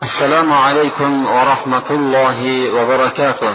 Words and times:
Assalomu 0.00 0.54
alaykum 0.54 1.24
va 1.24 1.42
rahmatullohi 1.52 2.70
va 2.74 2.82
barakatuh. 2.92 3.52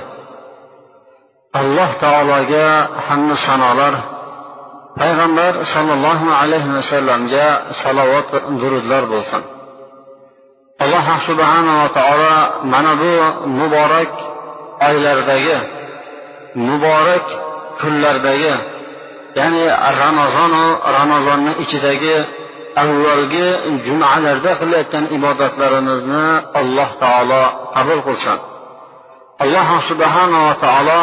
Alloh 1.62 1.90
taologa 2.04 2.68
hamdu 3.08 3.36
sanolar. 3.48 3.94
Payg'ambar 5.02 5.54
sollallohu 5.74 6.28
alayhi 6.42 6.74
vasallamga 6.78 7.48
salovat 7.84 8.30
durudlar 8.62 9.04
bo'lsin. 9.14 9.42
Alloh 10.84 11.06
subhanava 11.28 11.86
taolo 11.98 12.36
mana 12.74 12.94
bu 13.02 13.14
muborak 13.60 14.14
oylardagi 14.90 15.58
muborak 16.68 17.26
kunlardagi 17.82 18.56
ya'ni 19.40 19.64
ramazonu 20.04 20.64
ramazonni 20.98 21.52
ichidagi 21.64 22.16
avvalgi 22.84 23.48
jumalarda 23.86 24.52
qilayotgan 24.62 25.06
ibodatlarimizni 25.18 26.28
alloh 26.60 26.90
taolo 27.04 27.44
qabul 27.76 28.00
qilsin. 28.08 28.40
Alloh 29.44 29.70
subhanava 29.90 30.54
taolo 30.66 31.02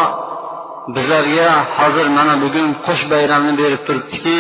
bizlarga 0.96 1.50
hozir 1.78 2.06
mana 2.18 2.34
bugun 2.44 2.68
qush 2.86 3.02
bayramini 3.12 3.54
berib 3.62 3.82
turibdiki 3.86 4.38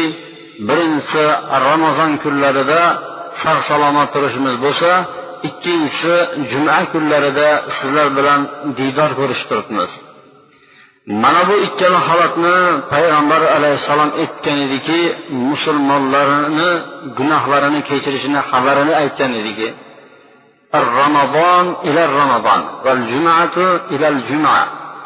birinchisi 0.68 1.24
ramazon 1.66 2.12
kunlarida 2.22 2.82
sog' 3.42 3.62
salomat 3.70 4.08
turishimiz 4.14 4.56
bo'lsa 4.64 4.90
ikkinchisi 5.48 6.14
juma 6.50 6.78
kunlarida 6.92 7.48
sizlar 7.76 8.08
bilan 8.18 8.40
diydor 8.78 9.10
ko'rishib 9.18 9.46
turibmiz. 9.50 9.90
Mana 11.06 11.48
bu 11.48 11.54
ikkala 11.66 11.98
holatni 12.08 12.56
payg'ambar 12.92 13.42
alayhissalom 13.56 14.10
aytgan 14.22 14.58
ediki 14.66 15.00
musulmonlarni 15.50 16.70
gunohlarini 17.18 17.80
kechirishini 17.88 18.40
xabarini 18.50 18.94
aytgan 19.02 19.32
ediki. 19.40 19.68
Ramazon 21.00 21.66
ila 21.88 22.02
ramazon 22.20 22.62
val 22.84 23.00
jumatu 23.12 23.64
ila 23.94 24.08
juma 24.28 24.56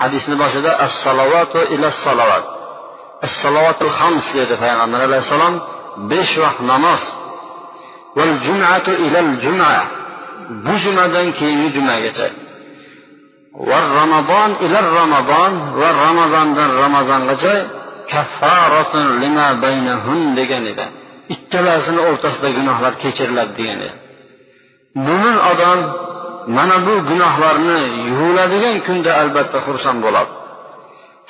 hadisni 0.02 0.34
boshida 0.42 0.70
as 0.84 0.92
salovatu 1.04 1.58
ila 1.74 1.86
salovat 2.04 2.44
as 3.26 3.32
salovatul 3.42 3.92
hams 3.98 4.26
dedi 4.38 4.54
payg'ambar 4.62 5.00
alayhissalom 5.08 5.54
besh 6.10 6.34
vaqt 6.44 6.60
namoz. 6.72 7.02
Val 8.18 8.34
jumatu 8.46 8.92
ila 9.06 9.20
juma 9.44 9.72
bu 10.64 10.74
jumadan 10.84 11.26
keyingi 11.38 11.68
jumagacha 11.76 12.26
va 13.68 13.78
ramazon 13.98 14.50
ila 14.64 14.78
ramazon 15.00 15.52
va 15.80 15.88
ramazondan 16.04 16.70
ramazongacha 16.82 17.54
kaffaratun 18.12 19.06
lima 19.22 19.46
baynahun 19.64 20.20
degan 20.38 20.64
edi. 20.72 20.86
Ikkalasini 21.34 22.00
o'rtasida 22.08 22.48
gunohlar 22.58 22.92
kechiriladi 23.02 23.52
degan 23.58 23.80
edi. 23.86 23.96
Mo'min 25.06 25.36
odam 25.52 25.78
mana 26.56 26.76
bu 26.86 26.94
gunohlarni 27.10 27.80
yuviladigan 28.08 28.76
kunda 28.86 29.10
albatta 29.22 29.58
xursand 29.66 29.98
bo'ladi. 30.06 30.32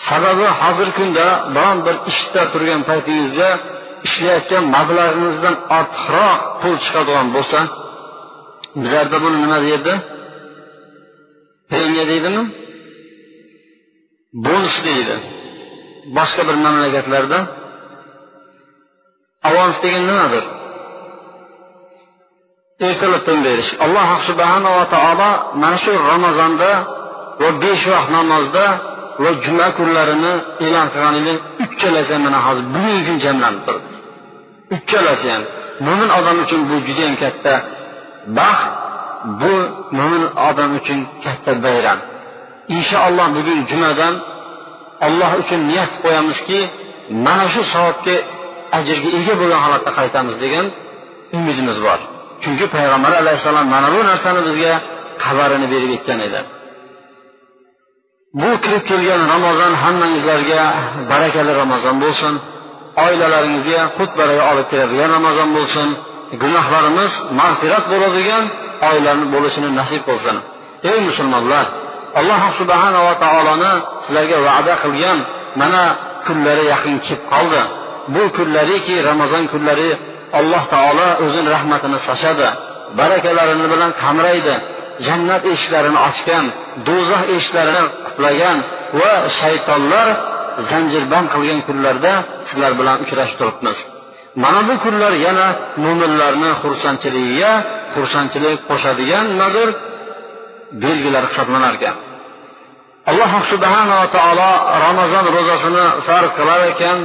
Sababi 0.09 0.47
hozirgi 0.61 0.95
kunda 0.99 1.27
biron 1.55 1.79
bir 1.87 1.97
ishda 2.13 2.43
turgan 2.53 2.83
paytingizda 2.89 3.49
ishlayotgan 4.07 4.65
mablag'ingizdan 4.77 5.55
ortiqroq 5.79 6.41
pul 6.61 6.75
chiqadigan 6.85 7.29
bo'lsa 7.37 7.59
bizlarda 8.81 9.17
buni 9.25 9.39
nima 9.45 9.59
deydi? 9.67 9.93
Penya 11.73 12.05
deydimi? 12.11 12.43
Bonus 14.45 14.77
deydi. 14.87 15.17
Boshqa 16.17 16.43
bir 16.49 16.57
mamlakatlarda. 16.65 17.39
Avans 19.49 19.77
degan 19.85 20.05
nimadir? 20.11 20.45
Ertalabdan 22.89 23.39
berish 23.47 23.71
alloh 23.85 24.09
subhanava 24.29 24.85
taolo 24.95 25.31
mana 25.63 25.79
shu 25.85 25.93
ramazonda 26.13 26.71
va 27.43 27.49
besh 27.63 27.85
vaqt 27.93 28.09
namozda 28.17 28.67
va 29.23 29.31
juma 29.45 29.67
kunlarini 29.79 30.35
e'lon 30.65 30.87
qilgan 30.95 31.39
uchchalasi 31.65 32.15
mana 32.25 32.39
hozir 32.47 32.65
bugungi 32.75 33.03
kun 33.09 33.17
jamlanib 33.25 33.63
turibdi. 33.67 33.97
Uchchalasi 34.77 35.27
ham 35.33 35.43
mo'min 35.87 36.11
odam 36.19 36.37
uchun 36.45 36.61
bu 36.69 36.77
judayam 36.87 37.15
katta 37.23 37.55
baxt. 38.39 38.71
Bu 39.41 39.55
mo'min 39.99 40.25
odam 40.49 40.71
uchun 40.79 40.99
katta 41.25 41.53
bayram. 41.67 41.99
Inshaalloh 42.77 43.27
bugun 43.37 43.59
jumadan 43.71 44.15
alloh 45.07 45.31
uchun 45.43 45.61
niyat 45.71 45.93
qo'yamizki 46.05 46.61
mana 47.27 47.47
shu 47.55 47.63
soatga 47.75 48.17
ajrga 48.79 49.09
ega 49.19 49.35
bo'lgan 49.41 49.61
holatda 49.65 49.91
qaytamiz 49.99 50.37
degan 50.45 50.67
umidimiz 51.37 51.79
bor. 51.87 52.01
Chunki 52.43 52.67
payg'ambar 52.75 53.13
alayhissalom 53.23 53.67
mana 53.75 53.89
bu 53.95 54.01
narsani 54.11 54.41
bizga 54.49 54.73
xabarini 55.25 55.67
berib 55.73 55.91
aytgan 55.97 56.21
edi. 56.29 56.41
Bu 58.41 58.51
kirib 58.65 58.85
kelgan 58.91 59.23
ramazon 59.35 59.73
hammangizlarga 59.83 60.63
barakali 61.11 61.53
ramazon 61.63 61.97
bo'lsin. 62.05 62.35
Oilalaringizga 63.05 63.81
xud 63.97 64.11
baraka 64.19 64.43
olib 64.53 64.67
keladigan 64.73 65.11
ramazon 65.17 65.49
bo'lsin. 65.57 65.89
Gunohlarimiz 66.43 67.13
mag'firat 67.41 67.85
bo'ladigan 67.93 68.45
oilani 68.89 69.25
bo'lishini 69.35 69.71
nasib 69.81 70.03
qilsin. 70.09 70.37
Ey 70.91 70.99
musulmonlar 71.09 71.67
alloh 72.21 72.43
subhanava 72.61 73.13
taoloni 73.25 73.73
sizlarga 74.05 74.39
va'da 74.47 74.75
qilgan 74.85 75.19
mana 75.61 75.85
kunlari 76.27 76.65
yaqin 76.73 76.97
kelib 77.07 77.23
qoldi. 77.33 77.63
Bu 78.15 78.23
kunlariki 78.37 78.95
ramazon 79.11 79.45
kunlari 79.53 79.91
alloh 80.39 80.63
taolo 80.75 81.09
o'zini 81.25 81.49
rahmatini 81.57 81.99
sochadi 82.09 82.49
barakalarini 82.99 83.67
bilan 83.73 83.91
qamraydi 84.03 84.55
jannat 85.07 85.43
eshiklarini 85.53 85.99
ochgan 86.09 86.45
do'zax 86.89 87.23
eshiklarini 87.37 87.85
qutlagan 88.07 88.57
va 89.01 89.13
shaytonlar 89.41 90.09
zanjirband 90.71 91.29
qilgan 91.35 91.61
kunlarda 91.69 92.13
sizlar 92.49 92.73
bilan 92.81 92.97
uchrashib 93.05 93.37
turibmiz. 93.41 93.79
Mana 94.43 94.61
bu 94.69 94.75
kunlar 94.85 95.13
yana 95.27 95.47
mo'minlarni 95.85 96.51
xursandchiligiga 96.63 97.53
xursandchilik 97.95 98.59
qo'shadigan 98.71 99.25
nimadir 99.33 99.69
belgilar 100.83 101.25
hisoblanar 101.31 101.75
ekan 101.79 101.97
alloh 103.11 103.33
subhanava 103.53 104.07
taolo 104.17 104.51
ramazon 104.87 105.25
ro'zasini 105.37 105.87
farz 106.07 106.31
qilar 106.39 106.61
ekan 106.73 106.99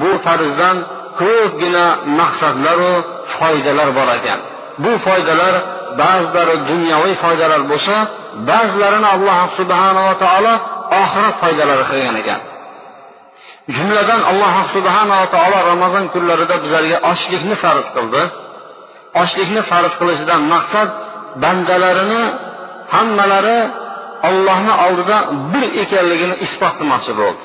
bu 0.00 0.10
farzdan 0.24 0.76
ko'pgina 1.20 1.86
maqsadlaru 2.20 2.92
foydalar 3.36 3.88
bor 3.98 4.08
ekan. 4.18 4.40
Bu 4.84 4.92
foydalar 5.06 5.54
ba'zilari 6.02 6.56
dunyoviy 6.70 7.14
foydalar 7.24 7.60
bo'lsa 7.72 7.96
ba'zilarini 8.50 9.08
alloh 9.14 9.38
subhanava 9.58 10.14
taolo 10.24 10.54
oxirat 11.02 11.34
foydalari 11.42 11.84
qilgan 11.90 12.16
ekan. 12.22 12.40
Jumladan 13.76 14.20
alloh 14.30 14.54
subhanava 14.74 15.26
taolo 15.34 15.58
ramazon 15.72 16.04
kunlarida 16.14 16.56
bizlarga 16.64 16.98
ochlikni 17.12 17.56
farz 17.62 17.86
qildi. 17.96 18.22
Ochlikni 19.22 19.62
farz 19.70 19.92
qilishidan 20.00 20.40
maqsad 20.54 20.88
bandalarini 21.42 22.22
hammalari 22.94 23.58
ollohni 24.28 24.74
oldida 24.86 25.16
bir 25.52 25.64
ekanligini 25.82 26.34
isbot 26.46 26.74
qilmoqchi 26.78 27.12
bo'ldi. 27.20 27.42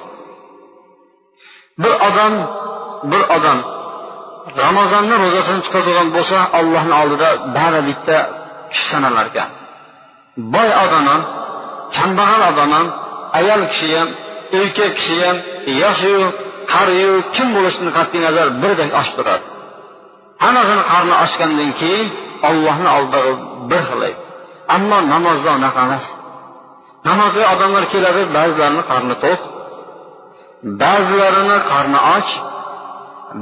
Bir 1.84 1.94
odam 2.08 2.34
bir 3.12 3.22
odam 3.38 3.60
ramazonni 4.64 5.16
ro'zasini 5.24 5.62
tutadigan 5.66 6.08
bo'lsa 6.16 6.38
ollohni 6.60 6.96
oldida 7.02 7.30
bari 7.58 7.82
bitta 7.90 8.18
kishi 8.72 8.86
sanalar 8.92 9.26
ekan 9.32 9.50
boy 10.54 10.70
odam 10.84 11.06
ham 11.12 11.22
kambag'al 11.98 12.42
odam 12.52 12.70
ham 12.78 12.88
ayol 13.40 13.62
kishi 13.72 13.90
ham 14.00 14.10
erkak 14.60 14.92
kishi 14.98 15.16
ham 15.26 15.38
yoshiyu 15.84 16.24
qariyu 16.74 17.14
kim 17.36 17.48
bo'lishidan 17.56 17.92
qat'iy 17.98 18.22
nazar 18.28 18.48
birdek 18.62 18.90
och 19.00 19.10
turadi. 19.16 19.46
Hammasini 20.44 20.84
qarni 20.92 21.16
ochgandan 21.24 21.72
keyin 21.82 22.08
ollohni 22.50 22.90
oldida 22.98 23.20
bir 23.70 23.82
xil 23.90 24.02
ammo 24.76 24.98
namozda 25.14 25.50
unaqa 25.58 25.80
emas. 25.88 26.06
Namozga 27.08 27.46
odamlar 27.54 27.84
keladi 27.94 28.22
ba'zilarini 28.38 28.84
qarni 28.92 29.16
to'q 29.24 29.40
ba'zilarini 30.82 31.58
qarni 31.72 32.00
och 32.16 32.30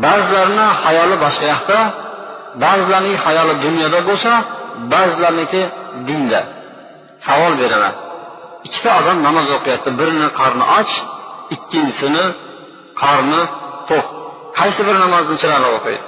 ba'zilarini 0.04 0.68
xayoli 0.84 1.16
boshqa 1.24 1.46
yoqda 1.54 1.80
ba'zilarning 2.64 3.18
xayoli 3.26 3.54
dunyoda 3.66 4.00
bo'lsa 4.10 4.32
ba'zilarniki 4.94 5.62
dinda. 6.08 6.42
Savol 7.26 7.54
beraman. 7.62 7.94
Ikkita 8.68 8.92
odam 9.00 9.18
namoz 9.28 9.48
o'qiyapti. 9.58 9.90
Birini 10.00 10.28
qarni 10.40 10.66
och 10.80 10.92
ikkinchisini 11.56 12.26
qarni 13.02 13.42
to'q. 13.90 14.06
Qaysi 14.60 14.82
bir 14.88 14.96
namozni 15.04 15.36
chiroyli 15.42 15.68
o'qiydi? 15.78 16.04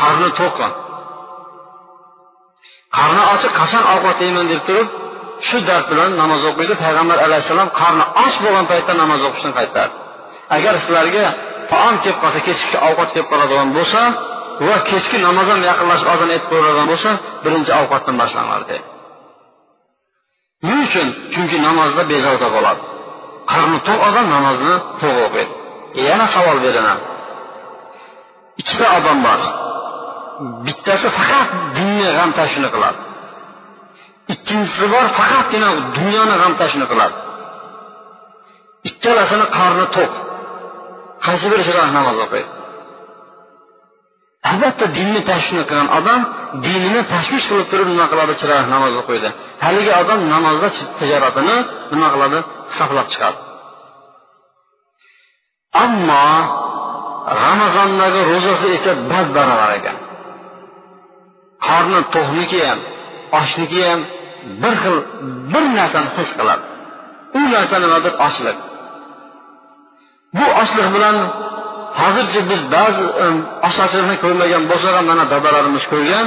Qarni 0.00 0.28
to'qmi 0.40 0.68
qarni 2.96 3.22
ochiq 3.34 3.52
qachon 3.60 3.84
ovqat 3.94 4.18
yeyman 4.24 4.46
deb 4.52 4.60
turib 4.68 4.88
shu 5.46 5.56
dard 5.68 5.86
bilan 5.92 6.10
namoz 6.22 6.42
o'qiydi. 6.50 6.74
Payg'ambar 6.84 7.18
alayhissalom 7.26 7.68
qarni 7.80 8.04
och 8.24 8.34
bo'lgan 8.44 8.66
paytda 8.72 8.92
namoz 9.02 9.20
o'qishdan 9.28 9.52
qaytardi. 9.58 9.96
Agar 10.56 10.74
sizlarga 10.82 11.24
taom 11.72 11.94
kelib 12.02 12.18
qolsa 12.22 12.40
kechki 12.48 12.76
ovqat 12.88 13.08
kelib 13.14 13.28
qoladigan 13.32 13.68
bo'lsa 13.76 14.00
va 14.68 14.76
kechki 14.90 15.16
namoz 15.28 15.46
ham 15.52 15.60
yaqinlashib 15.70 16.08
ozon 16.14 16.30
etib 16.36 16.48
qo'yadigan 16.52 16.86
bo'lsa 16.92 17.10
birinchi 17.44 17.72
ovqatdan 17.80 18.14
boshlanglar 18.22 18.62
dedi. 18.70 18.86
Nima 20.66 20.82
uchun? 20.86 21.08
Chunki 21.32 21.56
namozda 21.66 22.02
bezovta 22.12 22.48
bo'ladi. 22.56 22.82
Qarni 23.52 23.78
to'q 23.88 24.00
odam 24.08 24.26
namozni 24.34 24.74
to'q 25.00 25.16
o'qiydi. 25.26 25.52
E, 25.98 26.00
yana 26.10 26.26
savol 26.34 26.58
beraman. 26.64 26.98
Ikkita 28.60 28.86
odam 28.98 29.18
bor. 29.26 29.40
Bittasi 30.66 31.08
faqat 31.18 31.48
dinni 31.76 32.08
g'am 32.16 32.30
tashini 32.38 32.68
qiladi. 32.74 33.00
Ikkinchisi 34.34 34.86
bor 34.94 35.06
faqatgina 35.18 35.68
dunyoni 35.98 36.34
g'am 36.40 36.52
tashini 36.60 36.86
qiladi. 36.92 37.16
Ikkalasini 38.88 39.46
qorni 39.56 39.86
to'q 39.96 40.12
qaysi 41.26 41.46
birichiroq 41.52 41.88
namoz 41.98 42.18
o'qiydi? 42.26 42.57
Albatta 44.50 44.84
dinni 44.96 45.20
tashvish 45.30 45.64
qilgan 45.70 45.88
odam 45.98 46.20
dinini 46.66 47.02
tashvish 47.12 47.44
qilib 47.50 47.66
turib 47.72 47.88
nima 47.92 48.06
qiladi? 48.12 48.32
Chiroyli 48.40 48.68
namoz 48.74 48.94
o'qiydi. 49.02 49.28
Haligi 49.64 49.92
odam 50.02 50.20
namozda 50.34 50.68
tijoratini 50.98 51.56
nima 51.92 52.08
qiladi? 52.14 52.38
Hisoblab 52.70 53.06
chiqadi. 53.12 53.38
Ammo 55.84 56.24
ramazondagi 57.44 58.20
ro'zasi 58.30 58.66
esa 58.76 58.92
bad 59.10 59.26
barobar 59.36 59.70
ekan. 59.78 59.96
Qorni 61.66 62.00
to'qniki 62.14 62.60
ham 62.68 62.80
ochniki 63.40 63.80
ham 63.88 64.00
bir 64.62 64.74
xil 64.82 64.96
bir 65.52 65.64
narsani 65.78 66.10
his 66.16 66.30
qiladi. 66.38 66.64
U 67.38 67.40
narsa 67.54 67.76
nimadir 67.84 68.12
ochlik. 68.26 68.58
Bu 70.36 70.44
ochlik 70.62 70.88
bilan 70.94 71.16
hozircha 72.00 72.40
biz 72.50 72.60
ba'zi 72.74 73.02
ochliqni 73.68 74.16
ko'rmagan 74.24 74.62
bo'lsak 74.70 74.92
ham 74.98 75.06
mana 75.10 75.24
dadalarimiz 75.32 75.84
ko'rgan 75.92 76.26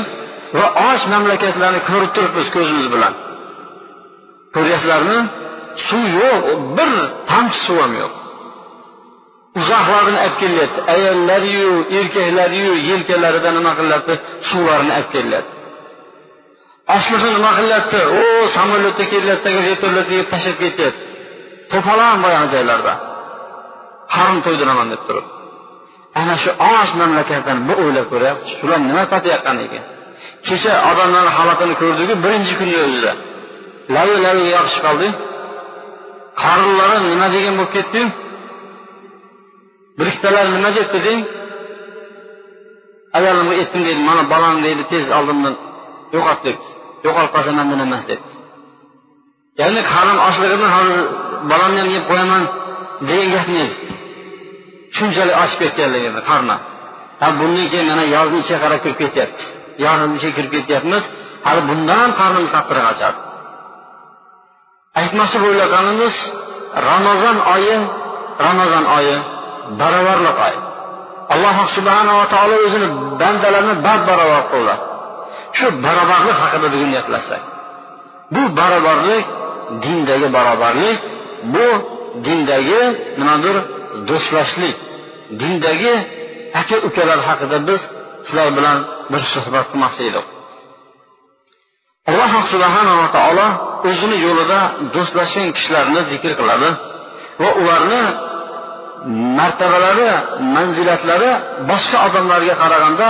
va 0.58 0.66
och 0.90 1.02
mamlakatlarni 1.14 1.80
ko'rib 1.90 2.12
turibmiz 2.16 2.48
ko'zimiz 2.56 2.88
bilan. 2.94 3.14
Ko'ryapsizlarmi? 4.56 5.18
Suv 5.88 6.06
yo'q 6.22 6.44
bir 6.78 6.92
tomchi 7.30 7.60
suv 7.66 7.78
ham 7.84 7.94
yo'q. 8.02 8.14
Uzoqlarni 9.60 10.18
olib 10.26 10.36
kelyapti. 10.42 10.80
Ayollariyu 10.94 11.74
erkaklariyu 12.00 12.74
yelkalarida 12.90 13.50
nima 13.58 13.72
qilyapti? 13.80 14.14
Suvlarni 14.50 14.92
olib 14.98 15.10
kelyapti. 15.16 15.54
Oshliqni 16.96 17.32
nima 17.38 17.52
qilyapti? 17.60 18.00
O 18.20 18.24
samolyotda 18.58 19.06
kelyapti 19.14 19.50
vertolyotga 19.68 20.24
tashlab 20.32 20.58
ketyapti. 20.64 21.02
To'polon 21.72 22.18
boyagi 22.24 22.48
joylarda. 22.56 22.94
Qarin 24.14 24.40
to'ydiraman 24.46 24.88
deb 24.94 25.02
turib. 25.08 25.28
Ana 26.20 26.36
shu 26.44 26.50
och 26.72 26.90
mamlakatdan 27.02 27.58
bir 27.68 27.78
o'ylab 27.84 28.06
ko'ryapti 28.12 28.46
shular 28.58 28.80
nima 28.90 29.04
topayotgan 29.14 29.58
ekan? 29.66 29.84
Kecha 30.48 30.74
odamlarni 30.90 31.32
holatini 31.38 31.76
ko'rdiku 31.82 32.14
birinchi 32.24 32.54
kunni 32.60 32.78
o'zida. 32.86 33.12
Lavi 33.96 34.16
laviga 34.26 34.50
yopishib 34.58 34.82
qoldi. 34.88 35.08
Qorinlari 36.44 36.98
nima 37.12 37.28
degan 37.36 37.54
bo'lib 37.60 37.72
ketdi? 37.78 38.02
Bir 39.98 40.06
ikkitalar 40.12 40.46
nima 40.56 40.70
debdi 40.78 41.00
deng 41.08 41.22
ayolimga 43.18 43.56
aytdim 43.62 43.82
deydi 43.88 44.02
mana 44.10 44.24
bolam 44.34 44.56
deydi 44.66 44.84
tez 44.92 45.04
oldimdan 45.18 45.56
yo'qot 46.16 46.40
debdi 46.46 46.68
yo'qolib 47.06 47.32
qolsa 47.36 47.52
mandan 47.60 47.80
emas 47.88 48.04
debdi 48.10 48.30
ya'ni 49.60 49.82
qarin 49.94 50.18
ochligidan 50.28 50.72
hozir 50.76 51.00
bolamni 51.52 51.80
ham 51.84 51.90
yeb 51.96 52.06
qo'yaman 52.12 52.44
degan 53.08 53.28
gapni 53.36 53.58
edi 53.66 53.76
shunchalik 54.98 55.36
oshib 55.44 55.60
ketganligini 55.64 56.22
qorni 56.30 56.56
ha 57.22 57.28
bundan 57.40 57.66
keyin 57.72 57.88
mana 57.92 58.04
yozni 58.16 58.38
ichiga 58.44 58.60
qarab 58.64 58.80
kirib 58.84 58.98
ketyapmiz. 59.04 59.46
Yozni 59.84 60.16
ichiga 60.18 60.34
kirib 60.38 60.52
ketyapmiz 60.56 61.04
hali 61.48 61.62
bundan 61.70 62.10
qornimiz 62.20 62.50
qattiqroq 62.56 62.88
ochadi 62.94 63.20
aytmoqchi 65.00 65.38
bo'layotganimiz 65.44 66.16
ramazon 66.90 67.38
oyi 67.56 67.78
ramazon 68.46 68.86
oyi 68.98 69.16
barobarlik 69.80 70.38
oy. 70.48 70.56
Alloh 71.34 71.58
subhanava 71.76 72.26
taolo 72.34 72.56
o'zini 72.66 72.88
bandalarini 73.22 73.76
bad 73.86 74.02
barobar 74.10 74.44
qildi. 74.52 74.76
Shu 75.58 75.68
barobarlik 75.86 76.38
haqida 76.42 76.68
bugun 76.74 76.92
gaplashsak. 76.96 77.42
Bu 78.34 78.42
barobarlik 78.60 79.26
dindagi 79.84 80.28
barobarlik 80.38 81.00
bu 81.54 81.68
dindagi 82.26 82.82
nimadir 83.20 83.56
do'stlashlik 84.10 84.78
dindagi 85.40 85.94
aka 86.62 86.76
ukalar 86.88 87.20
haqida 87.28 87.58
biz 87.70 87.82
sizlar 88.26 88.50
bilan 88.58 88.78
bir 89.12 89.22
suhbat 89.34 89.66
qilmoqchi 89.72 90.04
edik. 90.10 90.26
Alloh 92.10 92.32
subhanava 92.54 93.08
taolo 93.18 93.48
o'zini 93.90 94.18
yo'lida 94.26 94.60
do'stlashgan 94.96 95.48
kishilarni 95.56 96.02
zikr 96.12 96.32
qiladi 96.40 96.70
va 97.42 97.50
ularni 97.62 98.04
martabalari 99.40 100.10
manzilatlari 100.56 101.32
boshqa 101.70 101.98
odamlarga 102.08 102.56
qaraganda 102.64 103.10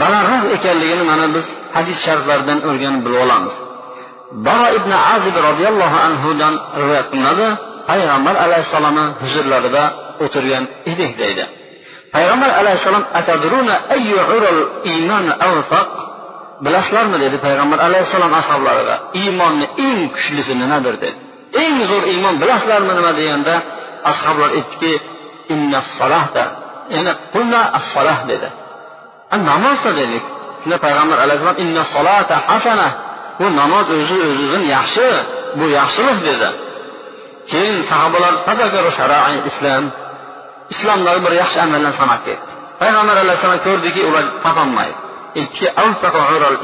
balandroq 0.00 0.44
ekanligini 0.56 1.04
mana 1.10 1.26
biz 1.36 1.46
hadis 1.76 1.98
shariflardan 2.06 2.58
o'rganib 2.68 3.02
bilib 3.06 3.20
olamiz. 3.26 3.54
Baro 4.46 4.66
ibn 4.78 4.92
azib 5.14 5.36
roziyallohu 5.48 5.98
anhudan 6.08 6.54
rivoyat 6.80 7.06
qilinadi. 7.12 7.48
Payg'ambar 7.90 8.34
alayhissalomni 8.44 9.04
huzurlarida 9.22 9.82
o'tirgan 10.24 10.64
edik 10.92 11.12
deydi. 11.22 11.44
Payg'ambar 12.14 12.50
alayhissalom 12.60 13.04
bilasizlarmi 16.64 17.16
dedi 17.24 17.36
payg'ambar 17.46 17.78
alayhissalom 17.88 18.32
ashoblariga 18.40 18.96
iymonni 19.20 19.66
eng 19.86 20.00
kuchlisi 20.14 20.52
nimadir? 20.62 20.94
dedi. 21.02 21.18
Eng 21.62 21.76
zo'r 21.90 22.04
iymon 22.12 22.34
bilasizlarmi 22.42 22.92
nima 22.98 23.12
deganda? 23.20 23.54
Ashoblar 24.10 24.50
aytdiki 24.58 24.92
ya'ni 26.94 27.12
qulna 27.34 27.60
as-solah 27.78 28.18
dedi. 28.30 28.48
Namozda 29.50 29.90
dedik 30.00 30.24
shunda 30.60 30.76
payg'ambar 30.84 31.18
alayhissalom 31.24 31.58
inna 31.64 31.82
solata 31.94 32.36
hasana 32.50 32.88
bu 33.38 33.46
namoz 33.60 33.86
o'zi 33.96 34.16
o'zidan 34.28 34.64
yaxshi 34.76 35.08
bu 35.58 35.64
yaxshilik 35.78 36.18
dedi. 36.28 36.48
Keyin 37.50 37.76
sahobalar 37.90 38.34
islom 39.50 39.84
islomdagi 40.72 41.20
bir 41.26 41.32
yaxshi 41.42 41.58
amallarni 41.64 41.92
sanab 42.00 42.20
ketdi. 42.26 42.50
Payg'ambar 42.80 43.16
alayhissalom 43.24 43.60
ko'rdiki 43.66 44.00
ular 44.08 44.24
topolmaydi. 44.44 44.96
Ikki 45.42 45.66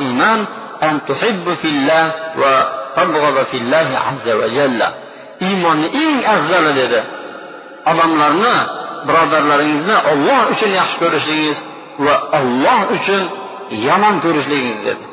iymon 0.06 0.40
an 0.87 0.94
tuhibbu 1.08 1.52
fillah 1.62 2.04
va 2.42 2.54
tabg'ada 2.99 3.42
fillahi 3.52 3.94
azza 4.10 4.32
va 4.40 4.46
jalla. 4.56 4.88
Iymonni 5.46 5.88
eng 6.04 6.18
afzali 6.34 6.72
dedi 6.80 7.00
odamlarni 7.90 8.54
birodarlaringizni 9.06 9.96
olloh 10.10 10.40
uchun 10.52 10.70
yaxshi 10.80 10.96
ko'rishligingiz 11.02 11.58
va 12.06 12.14
olloh 12.38 12.80
uchun 12.96 13.22
yomon 13.88 14.16
ko'rishligingiz 14.25 14.80
dedi. 14.88 15.04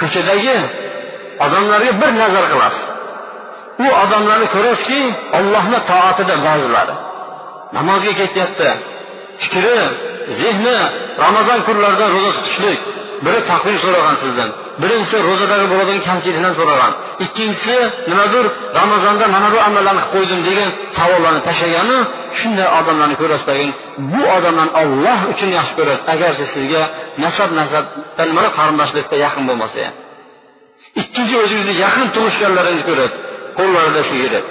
Ko'chadagi 0.00 0.56
odamlarga 1.44 1.92
bir 2.00 2.10
nazar 2.22 2.44
qilasiz. 2.52 2.95
U 3.84 3.86
odamlarni 4.02 4.46
ko'rasizki 4.54 5.00
ollohni 5.38 5.78
toatida 5.90 6.34
ba'zilari. 6.46 6.94
Namozga 7.76 8.12
ketyapti 8.20 8.68
fikri 9.42 9.78
zehni 10.40 10.76
ramazon 11.24 11.60
kunlarida 11.66 12.06
ro'za 12.14 12.30
tutishlik. 12.38 12.80
Biri 13.24 13.40
taqvim 13.50 13.76
so'ragan 13.84 14.16
sizdan 14.22 14.50
birinchisi 14.82 15.16
ro'zadagi 15.28 15.66
bo'ladigan 15.72 16.02
kamchilikdan 16.08 16.54
so'ragan. 16.60 16.92
Ikkinchisi 17.24 17.76
nimadir 18.10 18.44
ramazonda 18.80 19.24
mana 19.34 19.48
bu 19.54 19.58
amallarni 19.68 20.02
qilib 20.02 20.12
qo'ydim 20.14 20.40
degan 20.48 20.70
savollarni 20.98 21.40
tashlagani 21.48 21.98
shunday 22.38 22.68
odamlarni 22.78 23.16
ko'rasizlar 23.22 23.56
bu 24.12 24.22
odamlarni 24.36 24.72
olloh 24.82 25.18
uchun 25.32 25.50
yaxshi 25.58 25.74
ko'rasiz 25.78 26.02
agarchi 26.14 26.44
sizga 26.54 26.82
nasab 27.24 27.50
nasabda 27.60 28.22
nimalar 28.30 28.52
qarindoshlikda 28.58 29.16
yaqin 29.26 29.44
bo'lmasa 29.48 29.78
ham. 29.86 29.94
Ikkinchi 31.00 31.34
o'zingizni 31.42 31.74
yaqin 31.84 32.06
tug'ishganlaringizni 32.16 32.86
ko'rasiz 32.90 33.25
qo'llarida 33.58 34.02
sigaret 34.10 34.46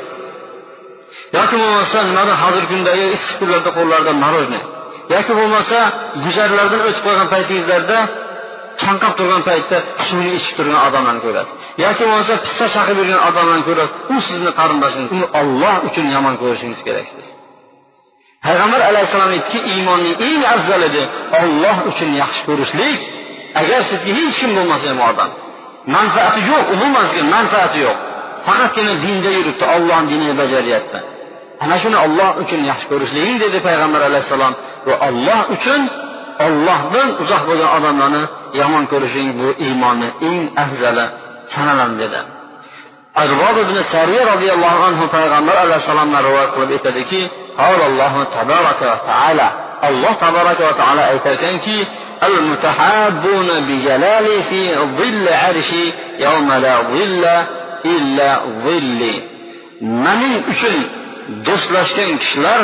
yoki 1.38 1.56
bo'lmasa 1.62 1.98
nimadir 2.10 2.36
hozirgi 2.44 2.70
kundagi 2.74 3.06
issiq 3.16 3.36
kunlarda 3.42 3.70
qo'llarida 3.78 4.12
мороженое 4.24 4.64
yoki 5.14 5.32
bo'lmasa 5.40 5.78
guzarlardan 6.24 6.82
o'tib 6.88 7.04
qolgan 7.08 7.28
paytingizlarda 7.34 7.98
chanqab 8.82 9.14
turgan 9.20 9.42
paytda 9.50 9.78
suvni 10.08 10.32
ichib 10.40 10.54
turgan 10.58 10.80
odamlarni 10.88 11.22
ko'rasiz. 11.26 11.54
Yoki 11.84 12.04
bo'lmasa 12.10 12.34
pista 12.46 12.66
chaqib 12.76 12.96
yurgan 13.02 13.22
odamlarni 13.30 13.66
ko'rasiz. 13.70 13.94
U 14.14 14.16
sizni 14.28 14.52
qarindoshingiz 14.60 15.10
uni 15.16 15.28
olloh 15.40 15.76
uchun 15.88 16.06
yomon 16.16 16.36
ko'rishingiz 16.42 16.82
kerak 16.88 17.08
siz 17.14 17.26
payg'ambar 18.46 18.82
alayhissalom 18.90 19.32
aytdiki 19.36 19.60
iymonning 19.72 20.16
eng 20.28 20.42
afzalidi 20.54 21.04
olloh 21.42 21.78
uchun 21.92 22.10
yaxshi 22.22 22.42
ko'rishlik. 22.50 23.00
Agar 23.62 23.80
sizga 23.90 24.12
hech 24.20 24.36
kim 24.40 24.52
bo'lmasa 24.58 24.86
ham 24.92 25.00
odam. 25.10 25.30
Manfaati 25.96 26.42
yo'q 26.52 26.64
umuman 26.76 27.06
sizga 27.10 27.26
manfaati 27.36 27.78
yo'q. 27.86 27.98
Faqatgina 28.48 28.94
dinda 29.04 29.30
yuribdi 29.38 29.66
ollohni 29.76 30.08
dinini 30.12 30.34
bajaryapti 30.42 31.00
ana 31.64 31.76
shuni 31.84 31.98
olloh 32.06 32.30
uchun 32.44 32.62
yaxshi 32.72 32.86
ko'rishliging 32.92 33.38
dedi 33.44 33.58
payg'ambar 33.68 34.02
alayhissalom 34.10 34.54
va 34.88 34.96
olloh 35.08 35.40
uchun 35.56 35.82
ollohdan 36.48 37.08
uzoq 37.24 37.42
bo'lgan 37.50 37.70
odamlarni 37.78 38.24
yomon 38.62 38.84
ko'rishing 38.92 39.30
bu 39.40 39.48
iymonni 39.66 40.10
eng 40.30 40.42
afzali 40.64 41.06
sanaladi 41.54 41.96
dedi 42.04 42.20
arbob 43.24 43.56
ibn 43.66 43.78
sariya 43.94 44.24
roziyallohu 44.34 44.80
anhu 44.90 45.04
payg'ambar 45.18 45.56
alayhissalomdan 45.66 46.22
rivoyat 46.28 46.52
qilib 46.56 46.72
aytadiki 46.78 47.22
alloh 47.68 48.14
tabaraka 50.24 50.62
va 50.68 50.74
taolo 50.82 51.04
aytarkanki 51.14 51.78
المتحابون 52.24 53.48
بجلالي 53.68 54.44
في 54.50 54.76
ظل 54.76 55.28
عرشي 55.30 55.94
يوم 56.20 56.54
لا 56.54 56.76
ظل 56.82 57.26
illa 57.94 58.30
zilli. 58.66 59.16
Mening 60.06 60.36
uchun 60.52 60.76
do'stlashgan 61.48 62.12
kishilar 62.22 62.62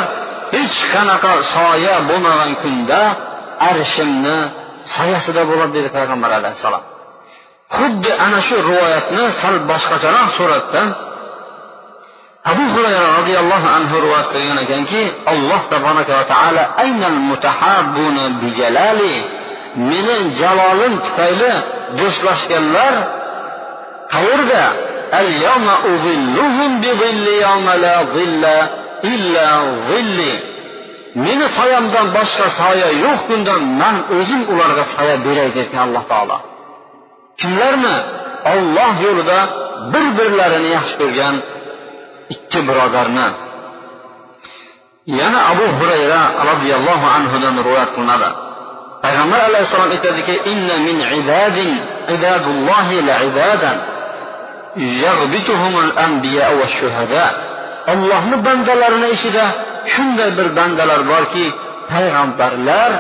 hech 0.56 0.78
qanaqa 0.94 1.32
soya 1.56 1.96
bo'lmagan 2.10 2.52
kunda 2.64 3.02
arshimni 3.70 4.38
soyasida 4.96 5.42
bo'ladi 5.50 5.72
dedi 5.78 5.90
payg'ambar 5.98 6.32
alayhissalom. 6.40 6.84
Xuddi 7.78 8.12
ana 8.26 8.40
shu 8.48 8.56
rivoyatni 8.70 9.24
sal 9.42 9.56
boshqacharoq 9.72 10.30
suratda 10.40 10.82
abu 12.52 12.64
hurayra 12.74 13.08
roziyallohu 13.20 13.68
anhu 13.78 13.96
rivoyat 14.06 14.28
qilgan 14.34 14.58
ekanki 14.66 15.02
alloh 15.32 15.62
tabaraka 15.74 16.12
va 16.20 16.26
taolo 16.34 16.64
aynan 16.84 17.16
mutahabbuna 17.30 18.24
bijalali 18.42 19.16
meni 19.90 20.18
jalolim 20.42 20.94
tufayli 21.06 21.52
do'stlashganlar 22.00 22.94
qayerda 24.14 24.64
اليوم 25.15 25.69
أظلهم 25.69 26.81
بظل 26.81 27.27
يوم 27.29 27.71
لا 27.71 28.03
ظل 28.03 28.45
إلا 29.05 29.47
ظلي 29.89 30.57
meni 31.25 31.47
soyamdan 31.59 32.07
boshqa 32.17 32.47
soya 32.61 32.89
yo'q 33.05 33.21
kunda 33.29 33.55
man 33.81 33.97
o'zim 34.17 34.43
ularga 34.53 34.85
soya 34.95 35.17
beray 35.27 35.49
derkan 35.57 35.81
alloh 35.87 36.05
taolo 36.13 36.39
kimlarni 37.41 37.97
olloh 38.55 38.93
yo'lida 39.07 39.39
bir 39.93 40.07
birlarini 40.19 40.69
yaxshi 40.77 40.95
ko'rgan 41.01 41.35
ikki 42.35 42.61
birodarni 42.69 43.29
yana 45.21 45.41
abu 45.53 45.67
hurayra 45.79 46.21
roziyallohu 46.51 47.07
anhudan 47.17 47.55
rivoyat 47.61 47.91
qilinadi 47.97 48.31
payg'ambar 49.05 49.41
alayhissalom 49.49 49.91
aytadiki 49.97 50.35
ollohni 57.92 58.38
bandalarini 58.46 59.10
ichida 59.16 59.46
shunday 59.94 60.30
bir 60.38 60.48
bandalar 60.58 61.02
borki 61.12 61.46
payg'ambarlar 61.92 62.92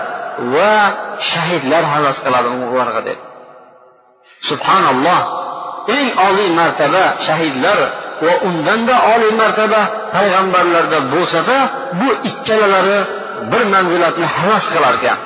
va 0.55 0.73
shahidlar 1.31 1.83
havas 1.93 2.17
qiladi 2.25 2.47
ularga 2.73 3.01
deb. 3.09 3.19
Subhanalloh 4.49 5.21
eng 5.97 6.07
oliy 6.27 6.49
martaba 6.61 7.03
shahidlar 7.27 7.79
va 8.25 8.33
undanda 8.47 8.95
oliy 9.13 9.33
martaba 9.41 9.81
payg'ambarlarda 10.15 10.99
bo'lsada 11.13 11.57
bu 11.99 12.09
ikkalalari 12.29 12.99
bir 13.51 13.63
manzilatni 13.73 14.25
havas 14.37 14.65
qilar 14.73 14.93
ekan 14.99 15.17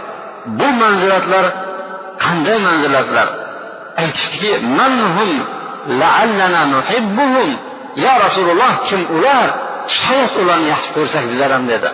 bu 0.59 0.67
manzilatlar 0.81 1.45
qanday 2.23 2.57
manzilatlar? 2.67 3.27
Aytishdiki 4.01 4.51
la'allana 6.01 6.61
nuhibbuhum 6.75 7.49
ya 7.95 8.13
rasululloh 8.25 8.71
kim 8.89 9.01
ular 9.17 9.47
shayx 10.01 10.31
ularni 10.41 10.67
yaxshi 10.73 10.89
ko'rsak 10.95 11.23
bizlar 11.31 11.51
ham 11.55 11.65
dedi 11.71 11.89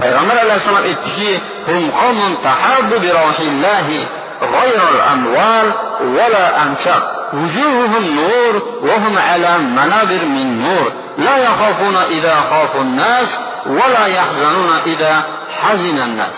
payg'ambar 0.00 0.36
alayhissalom 0.44 0.84
aytdiki 0.90 1.30
hum 1.68 1.82
qawmun 2.00 2.32
tahabbu 2.46 2.94
bi 3.04 3.08
rohillahi 3.20 4.00
غير 4.60 4.80
الأموال 4.94 5.66
ولا 6.16 6.62
أنساب 6.62 7.02
وجوههم 7.32 8.04
نور 8.20 8.62
وهم 8.82 9.18
على 9.18 9.58
منابر 9.58 10.22
من 10.24 10.62
نور 10.62 10.92
لا 11.18 11.36
يخافون 11.36 11.96
إذا 11.96 12.34
خافوا 12.50 12.80
الناس 12.80 13.28
ولا 13.66 14.06
يحزنون 14.06 14.70
إذا 14.86 15.24
حزن 15.60 15.98
الناس 15.98 16.36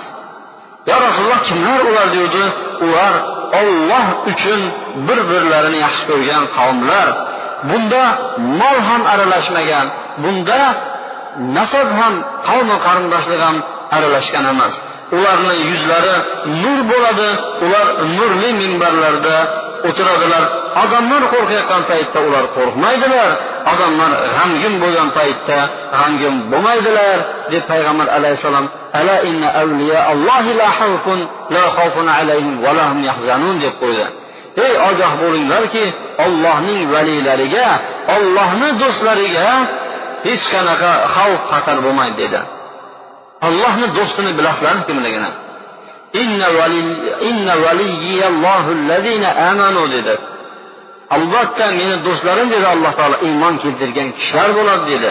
يا 0.86 0.94
رسول 0.96 1.24
الله 1.24 1.40
kimlar 1.48 1.80
ular 1.90 2.06
deydi 2.16 2.44
ular 2.84 3.14
olloh 3.60 4.06
uchun 4.30 4.60
bir 5.06 5.18
birlarini 5.30 5.78
yaxshi 5.86 6.04
ko'rgan 6.10 6.44
qavmlar 6.56 7.08
bunda 7.70 8.02
mol 8.60 8.78
ham 8.88 9.02
aralashmagan 9.12 9.86
bunda 10.22 10.60
nasab 11.56 11.88
ham 12.00 12.14
qavmi 12.48 12.76
qarindoshlik 12.86 13.40
ham 13.46 13.56
aralashgan 13.96 14.44
emas. 14.52 14.74
Ularni 15.16 15.54
yuzlari 15.70 16.16
nur 16.62 16.78
bo'ladi 16.92 17.30
ular 17.64 17.86
nurli 18.16 18.50
minbarlarda 18.62 19.36
o'tiradilar. 19.88 20.44
Odamlar 20.82 21.22
qo'rqayotgan 21.32 21.82
paytda 21.90 22.18
ular 22.28 22.44
qo'rqmaydilar 22.56 23.30
odamlar 23.72 24.10
g'amgin 24.36 24.74
bo'lgan 24.82 25.08
paytda 25.18 25.58
g'amgin 25.98 26.34
bo'lmaydilar 26.50 27.18
deb 27.52 27.64
payg'ambar 27.72 28.08
alayhissalom 28.16 28.66
ala 28.98 29.16
inna 29.28 29.48
avliya 29.62 29.98
allohi 30.12 30.50
la 30.60 30.68
xavfun 30.78 31.20
la 31.54 31.64
xavfun 31.76 32.06
alayhim 32.18 32.54
va 32.64 32.70
lahum 32.78 32.98
yahzanun 33.08 33.56
deb 33.64 33.74
qo'ydi. 33.82 34.06
Ey 34.64 34.74
ogoh 34.88 35.12
bo'linglarki 35.22 35.84
ollohning 36.24 36.82
valiylariga 36.94 37.68
ollohni 38.16 38.68
do'stlariga 38.82 39.48
hech 40.26 40.44
qanaqa 40.54 40.90
xavf 41.14 41.40
xatar 41.52 41.78
bo'lmaydi 41.84 42.16
dedi. 42.22 42.40
Ollohni 43.46 43.86
do'stini 43.98 44.32
bilasizlarmi 44.38 44.84
kimligini? 44.88 45.30
Dedi. 49.94 50.14
Albatta 51.16 51.66
meni 51.80 51.96
do'stlarim 52.06 52.48
dedi 52.54 52.66
alloh 52.74 52.92
taolo 52.98 53.16
iymon 53.28 53.54
keltirgan 53.62 54.08
kishilar 54.18 54.48
bo'ladi 54.58 54.84
dedi. 54.92 55.10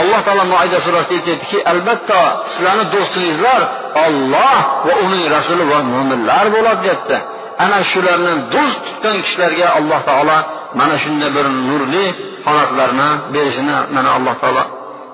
Alloh 0.00 0.20
taolo 0.26 0.44
moida 0.54 0.78
surasida 0.86 1.14
aytyaptiki 1.18 1.58
albatta 1.72 2.18
sizlarni 2.52 2.84
do'stingizlar 2.94 3.60
olloh 4.04 4.60
va 4.86 4.94
uning 5.04 5.24
rasuli 5.36 5.64
va 5.72 5.78
mo'minlar 5.92 6.44
bo'ladi 6.54 6.80
deyapti 6.84 7.16
ana 7.64 7.78
shularni 7.92 8.32
do'st 8.54 8.78
tutgan 8.86 9.16
kishilarga 9.24 9.66
alloh 9.78 10.00
taolo 10.08 10.38
mana 10.78 10.94
shunday 11.04 11.30
bir 11.36 11.46
nurli 11.68 12.04
holatlarni 12.46 13.08
berishini 13.34 13.76
mana 13.96 14.08
alloh 14.16 14.34
taolo 14.42 14.64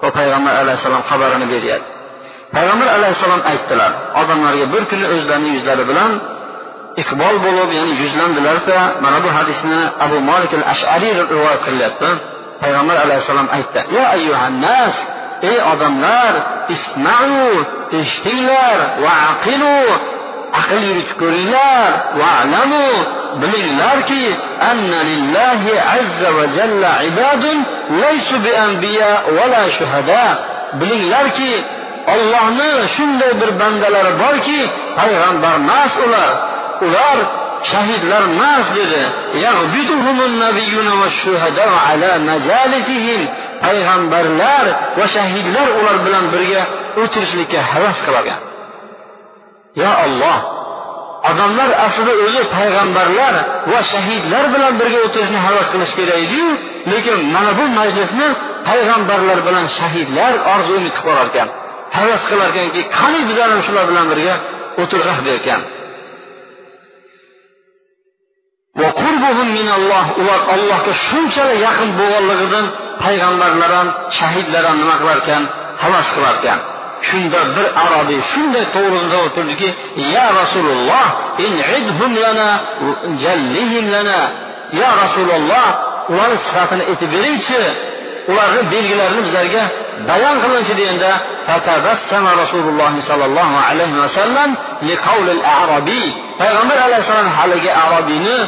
va 0.03 0.09
payg'ambar 0.19 0.55
alayhissalom 0.63 1.03
xabarini 1.11 1.47
beryapti. 1.55 1.91
Payg'ambar 2.55 2.89
alayhissalom 2.99 3.43
aytdilar 3.53 3.93
odamlarga 4.21 4.67
bir 4.75 4.83
kuni 4.91 5.05
o'zlarini 5.15 5.51
yuzlari 5.57 5.85
bilan 5.91 6.13
iqbol 7.03 7.37
bo'lib 7.45 7.71
ya'ni 7.79 7.93
yuzlandilarda 8.03 8.79
mana 9.05 9.19
bu 9.25 9.29
hadisni 9.37 9.81
abu 10.05 10.17
molik 10.31 10.53
al 10.59 10.65
ashariy 10.73 11.15
rivoyat 11.33 11.61
qilyapti. 11.67 12.11
Payg'ambar 12.63 12.97
alayhissalom 13.05 13.49
aytdi 13.57 13.81
ya 13.97 14.05
ayyuhannas 14.17 14.95
ey 15.51 15.57
odamlar 15.73 16.33
ismau 16.75 17.33
اشتيلر 17.95 18.97
وعقلوا 19.03 19.97
عقل 20.55 20.83
يشكرلر 20.85 22.03
واعلموا 22.17 23.05
بلللر 23.37 24.01
كي 24.09 24.37
أن 24.73 24.91
لله 24.91 25.83
عز 25.93 26.27
وجل 26.27 26.85
عباد 26.85 27.45
ليس 27.91 28.33
بأنبياء 28.33 29.31
ولا 29.33 29.71
شهداء 29.71 30.45
بلللر 30.75 31.29
كي 31.29 31.65
الله 32.09 32.51
نا 32.51 32.87
شند 32.87 33.23
بر 33.41 33.51
بندلر 33.51 34.11
بار 34.19 34.39
كي 34.39 34.71
هيران 34.99 35.41
بار 35.41 35.59
ناس 35.59 35.99
أولار 35.99 36.49
أولار 36.83 37.43
شهيدلر 37.73 38.27
ناس 38.27 38.69
دير 38.75 39.09
يعبدهم 39.35 40.21
النبيون 40.21 40.89
والشهداء 40.93 41.69
على 41.89 42.19
مجالسهم 42.19 43.29
payg'ambarlar 43.65 44.65
va 44.99 45.07
shahidlar 45.17 45.67
ular 45.79 45.97
bilan 46.07 46.25
birga 46.35 46.63
o'tirishlikka 47.03 47.61
havas 47.73 47.99
qilgan. 48.07 48.41
Yo 49.83 49.91
olloh 50.05 50.39
odamlar 51.31 51.71
aslida 51.87 52.13
o'zi 52.27 52.43
payg'ambarlar 52.57 53.35
va 53.73 53.81
shahidlar 53.93 54.45
bilan 54.55 54.73
birga 54.81 54.99
o'tirishni 55.07 55.39
havas 55.47 55.67
qilish 55.73 55.93
kerak 55.99 56.19
ediyu 56.25 56.49
lekin 56.93 57.17
mana 57.35 57.51
bu 57.59 57.65
majlisni 57.79 58.29
payg'ambarlar 58.69 59.39
bilan 59.47 59.67
shahidlar 59.79 60.33
orzu 60.53 60.71
umid 60.79 60.95
qilib 60.97 61.05
qolarkan 61.09 61.49
havas 61.99 62.23
qilarkanki 62.31 62.81
qani 62.99 63.21
bizlar 63.29 63.49
ham 63.53 63.63
shular 63.67 63.85
bilan 63.91 64.07
birga 64.13 64.35
o'tirsak 64.83 65.19
derkan. 65.29 65.63
Ular 70.23 70.41
allohga 70.55 70.93
shunchalik 71.07 71.59
yaqin 71.67 71.91
bo'lganligidan 71.99 72.67
payg'ambarlar 73.03 73.71
ham 73.79 73.89
shahidlar 74.19 74.63
ham 74.69 74.77
nima 74.83 74.95
qilarkan 75.01 75.43
havas 75.83 76.07
qilarkan 76.17 76.59
shunda 77.09 77.41
bir 77.57 77.67
arobiy 77.85 78.21
shunday 78.33 78.65
to'g'risida 78.75 79.19
o'tirdiki 79.27 79.69
ya 80.17 80.27
rasululloh 80.41 81.07
lana 82.25 82.49
lana. 83.95 84.21
Ya 84.81 84.91
rasululloh 85.03 85.67
ularni 86.13 86.39
sifatini 86.45 86.83
aytib 86.91 87.11
beringchi. 87.17 87.63
Ularni 88.31 88.61
belgilarini 88.75 89.23
bizlarga 89.27 89.63
bayon 90.09 90.37
qilinchi 90.43 90.73
deganda 90.81 91.13
rasululloh 92.43 92.93
sollallohu 93.09 93.57
alayhi 93.69 93.97
vasallam 94.05 94.51
payg'ambar 96.41 96.79
alayhissalom 96.87 97.29
haligi 97.39 97.71
arobiyni 97.85 98.39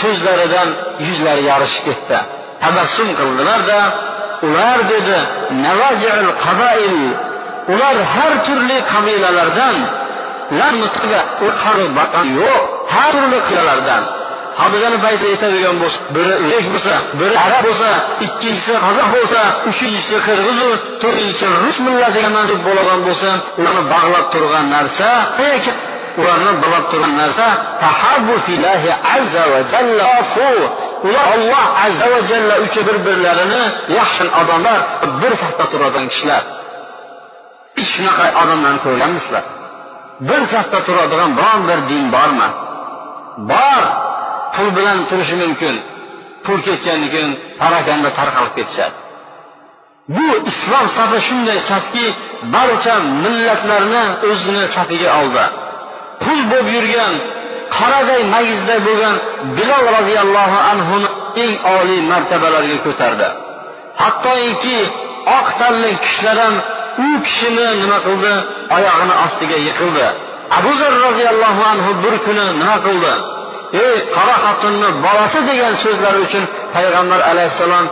so'zlaridan 0.00 0.68
yuzlari 1.06 1.42
yorishib 1.50 1.82
ketdi. 1.88 2.18
Tabassum 2.62 3.08
qildilarda 3.20 3.80
ular 4.46 4.78
dedi 4.92 5.18
ular 7.72 7.96
har 8.14 8.34
turli 8.46 8.78
qabilalardan 8.92 9.76
yo'q 12.40 12.62
har 12.94 13.12
turli 13.14 13.38
qilalardan 13.48 14.02
hadisani 14.60 14.98
payti 15.04 15.24
aytadigan 15.32 15.76
bo'lsa 15.82 15.98
biri 16.16 16.34
o'zbek 16.44 16.66
bo'lsa 16.74 16.94
biri 17.20 17.34
arab 17.46 17.62
bo'lsa 17.68 17.90
ikkinchisi 18.26 18.72
qozoq 18.86 19.08
bo'lsa 19.16 19.40
uchinchisi 19.70 20.16
qirg'izu 20.26 20.68
to'rtinchisi 21.02 21.46
rus 21.62 21.76
millatiga 21.86 22.30
mansub 22.36 22.60
bo'ladigan 22.66 23.00
bo'lsa 23.08 23.30
ularni 23.58 23.82
bog'lab 23.92 24.26
turgan 24.34 24.66
narsa 24.74 25.08
ularni 26.18 26.52
bog'lab 26.62 26.84
turgan 26.90 27.12
narsa 27.22 27.46
azza 29.16 29.42
va 29.52 29.60
jalla. 29.72 30.06
Ular 31.08 31.26
olloh 31.34 31.64
azza 31.86 32.06
va 32.12 32.20
jalla 32.30 32.54
uchun 32.64 32.82
bir 32.88 32.96
birlarini 33.06 33.62
yaxshi 33.98 34.24
odamlar 34.40 34.78
bir 35.20 35.32
safda 35.42 35.64
turadigan 35.72 36.06
kishilar. 36.12 36.42
Hech 37.76 37.90
shunaqa 37.94 38.24
odamlarni 38.42 38.80
ko'rganmisizlar? 38.86 39.44
Bir 40.28 40.42
safda 40.52 40.78
turadigan 40.86 41.30
biron 41.38 41.60
bir 41.68 41.78
din 41.90 42.04
bormi? 42.14 42.48
Bor. 43.50 43.82
Pul 44.54 44.68
bilan 44.76 44.98
turishi 45.08 45.36
mumkin. 45.42 45.74
Pul 46.44 46.58
ketgandan 46.66 47.08
keyin 47.14 47.32
parakanda 47.60 48.10
tarqalib 48.18 48.52
ketishadi. 48.58 48.96
Bu 50.14 50.26
islom 50.50 50.86
safi 50.96 51.18
shunday 51.28 51.58
safki 51.70 52.04
barcha 52.54 52.94
millatlarni 53.24 54.04
o'zini 54.28 54.64
safiga 54.76 55.10
oldi. 55.20 55.44
Pul 56.22 56.40
bo'lib 56.50 56.68
yurgan 56.76 57.14
qoraday 57.76 58.22
magizday 58.34 58.78
bo'lgan 58.88 59.14
bilol 59.56 59.84
roziyallohu 59.96 60.58
anhuni 60.72 61.08
eng 61.42 61.52
oliy 61.76 62.00
martabalarga 62.12 62.78
ko'tardi. 62.86 63.28
Hattoki 64.02 64.78
oq 65.38 65.46
tanli 65.60 65.90
kishilar 66.04 66.38
ham 66.44 66.54
u 67.06 67.08
kishini 67.26 67.66
nima 67.82 67.98
qildi? 68.06 68.32
Oyog'ini 68.76 69.14
ostiga 69.24 69.58
yiqildi. 69.66 70.06
Abu 70.58 70.70
zar 70.80 70.92
roziyallohu 71.06 71.62
anhu 71.72 71.90
bir 72.04 72.14
kuni 72.26 72.44
nima 72.60 72.76
qildi? 72.86 73.12
Ey 73.84 73.96
qora 74.16 74.36
xotinni 74.44 74.88
bolasi 75.04 75.40
degan 75.48 75.74
so'zlari 75.84 76.18
uchun 76.26 76.44
payg'ambar 76.74 77.20
alayhissalom 77.30 77.86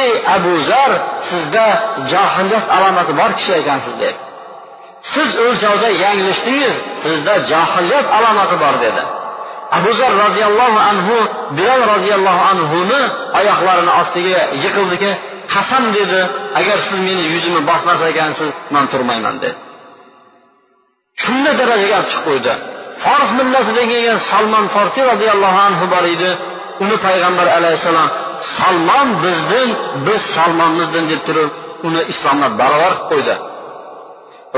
ey 0.00 0.10
abu 0.36 0.52
zar 0.70 0.90
sizda 1.28 1.66
johiliyat 2.12 2.66
alomati 2.76 3.12
bor 3.20 3.30
kishi 3.38 3.52
ekansiz 3.62 3.94
dedi. 4.02 4.25
Siz 5.14 5.30
o'lchovda 5.44 5.88
yanglishdingiz 6.04 6.74
sizda 7.02 7.34
johiliyat 7.50 8.06
alomati 8.16 8.56
bor 8.64 8.74
dedi. 8.84 9.02
Abu 9.76 9.90
zar 10.00 10.12
roziyallohu 10.24 10.78
anhu 10.90 11.16
bilol 11.56 11.82
roziyallohu 11.94 12.42
anhuni 12.52 13.00
oyoqlarini 13.38 13.92
ostiga 14.00 14.42
yiqildiki 14.64 15.10
qasam 15.52 15.84
dedi 15.98 16.20
agar 16.60 16.78
siz 16.88 16.98
meni 17.08 17.24
yuzimni 17.34 17.62
bosmas 17.70 18.00
ekansiz 18.12 18.50
man 18.74 18.84
turmayman 18.92 19.36
dedi. 19.42 19.56
Shunday 21.22 21.54
darajaga 21.60 21.96
olib 21.98 22.08
chiqib 22.12 22.24
qo'ydi. 22.28 22.52
Fors 23.04 23.30
millatidan 23.38 23.86
kelgan 23.92 24.18
salmon 24.30 24.64
forsiy 24.74 25.04
roziyallohu 25.12 25.58
anhu 25.68 25.84
bor 25.94 26.04
edi. 26.14 26.30
Uni 26.84 26.96
payg'ambar 27.06 27.46
alayhissalom 27.58 28.08
salmon 28.56 29.08
bizdan 29.24 29.68
biz 30.06 30.22
salmonmizdin 30.36 31.04
deb 31.12 31.20
turib 31.26 31.50
uni 31.86 32.00
islomga 32.12 32.48
barobar 32.60 32.92
qilib 32.94 33.08
qo'ydi. 33.10 33.34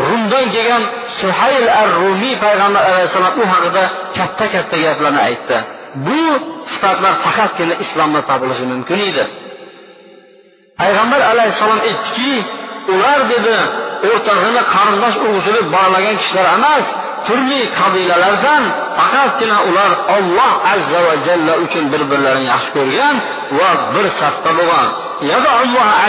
Rumdan 0.08 0.46
kelgan 0.54 0.82
suhayl 1.20 1.66
ar 1.80 1.90
rumiy 2.02 2.34
payg'ambar 2.44 2.82
alayhissalom 2.90 3.34
u 3.42 3.44
haqida 3.52 3.84
katta 4.18 4.44
katta 4.54 4.76
gaplarni 4.84 5.20
aytdi. 5.28 5.58
Bu 6.06 6.22
sifatlar 6.70 7.14
faqatgina 7.24 7.74
islomda 7.84 8.20
topilishi 8.30 8.64
mumkin 8.72 8.98
edi. 9.08 9.24
Payg'ambar 10.80 11.20
alayhissalom 11.32 11.80
aytdiki 11.88 12.32
ular 12.92 13.20
dedi 13.32 13.56
o'rtag'ini 14.11 14.62
qarindosh 14.74 15.16
urug'chilik 15.24 15.66
bog'lagan 15.74 16.16
kishilar 16.20 16.46
emas 16.58 16.87
turli 17.26 17.61
qabilalardan 17.80 18.62
faqatgina 18.98 19.58
ular 19.68 19.90
olloh 20.16 20.52
azza 20.74 21.00
va 21.06 21.14
jalla 21.26 21.54
uchun 21.64 21.84
bir 21.92 22.02
birlarini 22.11 22.46
yaxshi 22.52 22.70
ko'rgan 22.76 23.16
va 23.58 23.70
bir 23.94 24.06
safda 24.20 24.50
bo'lgan. 24.58 24.88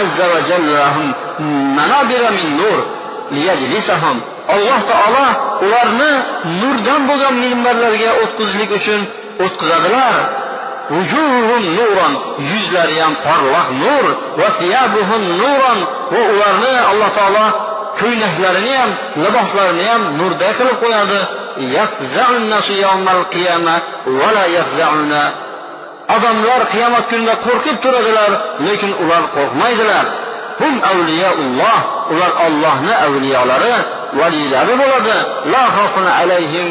Azza 0.00 0.24
va 0.32 0.38
jalla 0.50 0.78
alloh 4.54 4.80
taolo 4.90 5.26
ularni 5.64 6.12
nurdan 6.60 7.00
bo'lgan 7.08 7.34
minbarlarga 7.44 8.10
o'tkazishlik 8.22 8.70
uchun 8.78 9.00
o'tkazadilar. 9.44 10.16
Yuzlari 12.50 12.96
ham 13.04 13.14
porloq 13.26 13.68
nur 13.82 14.04
va 14.38 14.48
ularni 16.34 16.74
alloh 16.90 17.10
taolo 17.18 17.46
ko'ylaklarini 18.00 18.74
ham 18.80 18.90
liboslarini 19.24 19.84
ham 19.92 20.02
nurday 20.18 20.52
qilib 20.58 20.76
qo'yadi. 20.84 21.20
Odamlar 26.16 26.60
qiyomat 26.72 27.04
kunida 27.10 27.34
qo'rqib 27.46 27.76
turadilar 27.84 28.30
lekin 28.66 28.92
ular 29.02 29.22
qo'rqmaydilar. 29.36 30.04
Hum 30.60 30.74
avliyaulloh 30.92 31.78
ular 32.12 32.32
ollohni 32.46 32.94
avliyolari 33.06 33.74
valiylari 34.20 34.74
bo'ladi 34.82 35.16
la 35.52 35.62
alayhim 36.22 36.66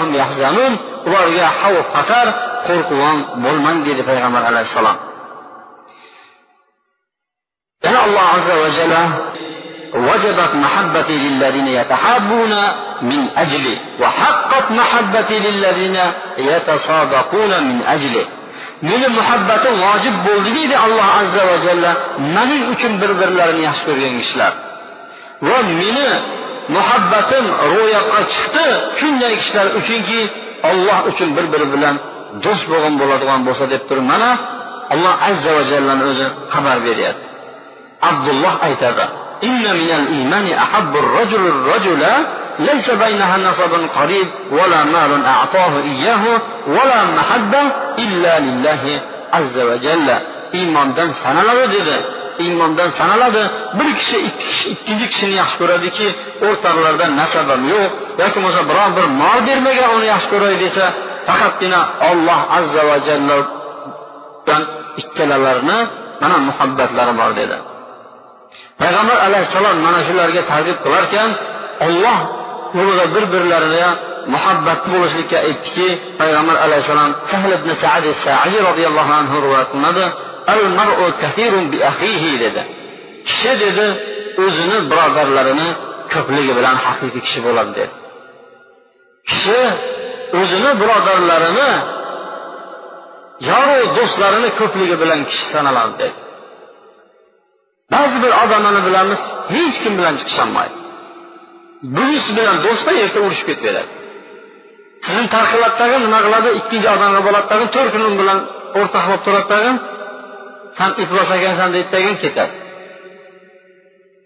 hum 0.00 0.10
yahzanun 0.20 0.72
ularga 1.06 1.46
xavf 1.60 1.86
xatar 1.96 2.26
qo'rquv 2.68 2.98
ham 3.06 3.18
bo'lmang 3.44 3.78
dedi 3.88 4.02
payg'ambar 4.10 4.42
alayhissalom 4.50 4.96
yana 7.84 7.98
alloh 8.06 8.26
azza 8.36 8.54
va 8.62 8.68
jalla 8.78 9.04
وجبت 9.94 10.54
محبتي 10.54 11.16
للذين 11.28 11.66
يتحابون 11.66 12.52
من 13.02 13.28
أجلي 13.36 13.78
وحقت 14.00 14.70
محبتي 14.70 15.38
للذين 15.38 15.96
يتصادقون 16.38 17.64
من 17.68 17.82
أجلي 17.82 18.26
meni 18.88 19.08
muhabbatim 19.18 19.74
vojib 19.86 20.16
bo'ldi 20.26 20.50
deydi 20.58 20.76
alloh 20.86 21.08
azza 21.20 21.42
va 21.50 21.56
jalla. 21.66 21.90
Maning 22.36 22.62
uchun 22.74 22.92
bir 23.02 23.10
birlarini 23.20 23.62
yaxshi 23.68 23.84
ko'rgan 23.88 24.14
kishilar. 24.20 24.52
Va 25.48 25.58
meni 25.80 26.08
muhabbatim 26.76 27.44
ro'yobga 27.74 28.20
chiqdi 28.32 28.66
shunday 28.98 29.32
kishilar 29.40 29.66
uchunki 29.78 30.20
olloh 30.70 30.98
uchun 31.10 31.28
bir 31.36 31.46
biri 31.52 31.66
bilan 31.74 31.94
do'st 32.44 32.64
bo'lgan 32.70 32.94
bo'ladigan 33.00 33.40
bo'lsa 33.46 33.64
deb 33.72 33.82
turib 33.88 34.06
mana 34.12 34.30
alloh 34.94 35.14
azza 35.30 35.50
va 35.56 35.62
jallani 35.72 36.02
o'zi 36.10 36.26
xabar 36.52 36.78
beryapti. 36.86 37.26
Abdulloh 38.10 38.54
aytadi 38.68 39.04
إن 42.59 42.65
من 42.65 42.75
الإيمان 42.75 42.75
أحب 42.75 42.75
الرجل 42.75 42.75
الرجل 42.75 42.75
ليس 42.75 42.91
بينها 42.91 43.37
نصب 43.37 44.01
قريب 44.01 44.27
ولا 44.51 44.83
مال 44.83 45.25
أعطاه 45.25 45.81
إياه 45.81 46.41
ولا 46.67 47.03
محبة 47.03 47.61
إلا 47.99 48.39
لله 48.39 49.01
عز 49.33 49.57
وجل 49.57 50.19
iymondan 50.53 51.11
sanaladi 51.23 51.71
dedi 51.73 52.05
iymondan 52.39 52.89
sanaladi 52.89 53.51
bir 53.73 53.95
kishi 53.95 54.17
ikki 54.17 54.45
kishi 54.45 54.69
ikkinchi 54.69 55.09
kishini 55.09 55.33
yaxshi 55.33 55.57
ko'radiki 55.57 56.15
o'rtalarida 56.41 57.15
nasabam 57.15 57.69
yo'q 57.69 57.91
yoki 58.19 58.39
bo'lmasa 58.39 58.61
biron 58.69 58.91
bir 58.97 59.05
mol 59.21 59.39
bermagan 59.47 59.89
uni 59.97 60.05
yaxshi 60.05 60.29
ko'ray 60.29 60.59
desa 60.59 60.93
faqatgina 61.27 61.79
olloh 62.09 62.39
azza 62.57 62.81
va 62.89 62.97
jalladan 63.07 64.61
ikkalalarini 65.01 65.79
mana 66.21 66.37
muhabbatlari 66.37 67.13
bor 67.17 67.31
dedi 67.35 67.57
payg'ambar 68.79 69.17
alayhissalom 69.27 69.77
mana 69.85 69.99
shularga 70.07 70.41
targ'ib 70.51 70.77
qilarkan 70.85 71.29
olloh 71.87 72.17
yo'lida 72.76 73.04
bir 73.14 73.24
birlariga 73.32 73.88
muhabbatli 74.34 74.88
bo'lishlikka 74.94 75.38
aytdiki 75.48 75.88
payg'ambar 76.20 76.56
alayhissalom 76.64 77.12
sahl 77.32 77.50
ibn 77.58 77.70
sadi 77.84 78.10
sai 78.24 78.54
roziyallohu 78.68 79.12
anhu 79.20 79.34
rivoyat 79.44 79.68
qilinadi 79.72 80.04
al 80.54 80.62
mar'u 80.78 81.06
kathirun 81.22 81.64
bi 81.72 81.78
akhihi 81.90 82.30
dedi. 82.44 82.62
Kishi 83.28 83.52
dedi 83.64 83.86
o'zini 84.44 84.78
birodarlarini 84.90 85.68
ko'pligi 86.12 86.52
bilan 86.58 86.76
haqiqiy 86.84 87.22
kishi 87.26 87.40
bo'ladi 87.46 87.72
dedi. 87.78 87.94
Kishi 89.28 89.60
o'zini 90.40 90.70
birodarlarini 90.80 91.70
yoru 93.50 93.78
do'stlarini 93.96 94.48
ko'pligi 94.60 94.96
bilan 95.02 95.20
kishi 95.30 95.46
sanaladi 95.54 95.94
dedi. 96.02 96.16
Ba'zi 97.92 98.16
bir 98.24 98.32
odamlarni 98.42 98.82
bilamiz 98.88 99.20
hech 99.54 99.76
kim 99.82 99.92
bilan 99.98 100.14
chiqisholmaydi. 100.20 100.83
Bugun 101.96 102.36
bilan 102.38 102.56
do'stda 102.66 102.90
erta 103.02 103.18
urushib 103.26 103.46
ketaveradi 103.50 103.92
sizni 105.06 105.26
tarqiladi 105.34 105.74
tag'in 105.80 106.00
nima 106.06 106.18
qiladi 106.26 106.48
ikkinchi 106.60 106.88
odamga 106.96 107.20
bo'ladi 107.26 107.46
tag'in 107.52 107.68
to'rt 107.74 107.90
kun 107.94 108.02
u 108.08 108.10
bilan 108.20 108.38
o'rtoq 108.78 109.04
bo'lib 109.08 109.22
turadi 109.26 109.46
tag'in 109.54 109.76
san 110.78 110.90
iflos 111.02 111.28
ekansan 111.38 111.68
deydi 111.74 111.88
tag'in 111.94 112.16
ketadi 112.22 112.54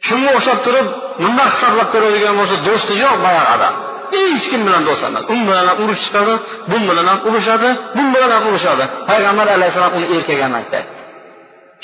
shunga 0.07 0.31
o'xshab 0.39 0.59
turib 0.67 0.87
nima 1.25 1.45
hisoblab 1.53 1.89
ko'radigan 1.95 2.35
bo'lsa 2.41 2.57
do'sti 2.69 2.95
yo'q 3.05 3.17
boyagi 3.25 3.51
odam 3.57 3.75
hech 4.13 4.45
kim 4.51 4.61
bilan 4.67 4.83
do'st 4.89 5.03
emas. 5.09 5.23
U 5.33 5.35
bilan 5.49 5.67
ham 5.71 5.79
urush 5.85 6.01
chiqadi 6.05 6.35
bu 6.71 6.77
bilan 6.89 7.07
ham 7.11 7.19
urushadi 7.29 7.69
bu 7.97 8.03
bilan 8.15 8.31
ham 8.37 8.45
urushadi. 8.51 8.85
Payg'ambar 9.11 9.47
alayhissalom 9.57 9.93
uni 9.99 10.07
erkak 10.17 10.41
emas 10.49 10.67
dedi 10.75 10.89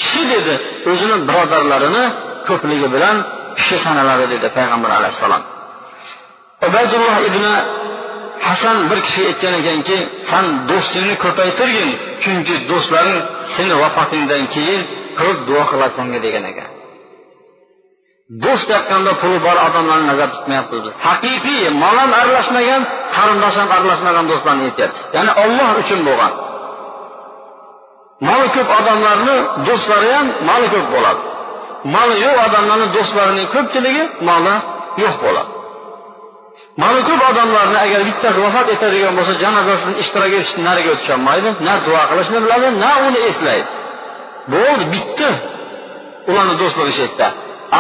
kishi 0.01 0.23
dedi 0.33 0.55
o'zini 0.91 1.17
birodarlarini 1.29 2.05
ko'pligi 2.49 2.89
bilan 2.95 3.17
kishi 3.59 3.77
sanaladi 3.87 4.25
dedi 4.35 4.47
payg'ambar 4.57 4.91
alayhissalom. 4.99 5.43
Ubaydulloh 6.69 7.17
ibn 7.29 7.45
hasan 8.47 8.77
bir 8.91 8.99
kishi 9.07 9.23
aytgan 9.31 9.55
ekanki 9.61 9.99
san 10.31 10.45
do'stingni 10.71 11.15
ko'paytirgin 11.25 11.91
chunki 12.23 12.55
do'stlaring 12.71 13.21
seni 13.55 13.75
vafotingdan 13.83 14.45
keyin 14.55 14.81
ko'p 15.21 15.39
duo 15.49 15.63
qiladi 15.71 15.95
senga 15.99 16.19
degan 16.27 16.45
ekan. 16.53 16.71
Do'st 18.45 18.69
aytganda 18.79 19.13
puli 19.21 19.39
bor 19.47 19.57
odamlarni 19.67 20.07
nazarda 20.11 20.35
tutmayapmiz 20.37 20.81
biz. 20.85 20.95
Haqiqiy 21.07 21.63
mol 21.83 21.97
ham 22.03 22.11
aralashmagan 22.21 22.83
qarindosh 23.17 23.57
ham 23.61 23.69
aralashmagan 23.77 24.25
do'stlarni 24.31 24.63
aytyapmiz. 24.69 25.03
Ya'ni 25.17 25.33
olloh 25.43 25.71
uchun 25.83 26.01
bo'lgan. 26.09 26.33
Moli 28.29 28.49
ko'p 28.57 28.69
odamlarni 28.81 29.37
do'stlari 29.69 30.11
ham 30.17 30.27
moli 30.49 30.67
ko'p 30.75 30.87
bo'ladi. 30.95 31.23
Moli 31.95 32.17
yo'q 32.25 32.37
odamlarni 32.47 32.87
do'stlarining 32.97 33.47
ko'pchiligi 33.55 34.05
moli 34.29 34.55
yo'q 35.03 35.17
bo'ladi. 35.25 35.54
Mana 36.83 37.01
ko'p 37.09 37.23
odamlarni 37.31 37.79
agar 37.87 38.01
bittasi 38.09 38.39
vafot 38.47 38.69
etadigan 38.75 39.13
bo'lsa 39.19 39.33
janozasini 39.45 39.95
ishtirok 40.03 40.33
etishni 40.39 40.63
nariga 40.69 40.91
o'tisholmaydi. 40.95 41.49
Na 41.67 41.75
duo 41.87 42.03
qilishni 42.11 42.39
biladi 42.45 42.69
na 42.85 42.93
uni 43.07 43.21
eslaydi. 43.31 43.69
Bo'ldi 44.55 44.85
bitdi 44.95 45.29
ularni 46.31 46.55
do'stligi 46.63 46.93
shu 46.97 47.03
yerda 47.07 47.29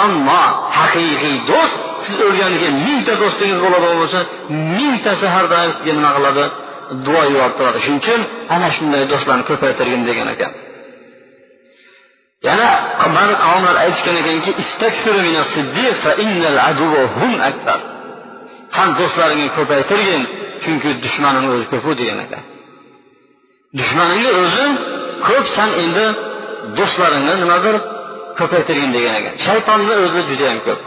ammo 0.04 0.42
haqiqiy 0.78 1.37
do'st 1.50 1.76
siz 2.07 2.18
o'lgandan 2.26 2.59
keyin 2.62 2.76
mingta 2.87 3.14
do'stingiz 3.22 3.59
bo'ladigan 3.64 3.98
bo'lsa 4.02 4.20
mingtasi 4.76 5.26
har 5.35 5.44
doim 5.52 5.70
sizga 5.76 5.92
nima 5.98 6.11
qiladi? 6.16 6.44
Duo 7.07 7.22
yuborib 7.33 7.54
turadi. 7.59 7.78
Shuning 7.85 8.00
uchun 8.04 8.20
ana 8.54 8.68
shunday 8.76 9.02
do'stlarni 9.12 9.44
ko'paytirgin 9.50 10.02
degan 10.09 10.28
ekan. 10.35 10.52
Yana 12.48 12.68
ba'zi 13.16 13.35
qavmlar 13.44 13.76
aytishgan 13.85 14.16
ekanki 14.22 14.50
san 18.74 18.88
do'stlaringni 18.98 19.48
ko'paytirgin 19.58 20.22
chunki 20.62 20.90
dushmaning 21.04 21.44
o'zi 21.52 21.64
ko'pu 21.72 21.90
degan 22.00 22.18
ekan 22.26 22.44
dushmaningni 23.78 24.30
o'zi 24.42 24.66
ko'p 25.26 25.46
san 25.56 25.70
endi 25.82 26.06
do'stlaringni 26.78 27.34
nimadir 27.42 27.76
ko'paytirgin 28.38 28.90
degan 28.96 29.14
ekan 29.20 29.34
shaytonni 29.46 29.94
o'zi 30.04 30.20
judayam 30.30 30.60
ko'p. 30.66 30.80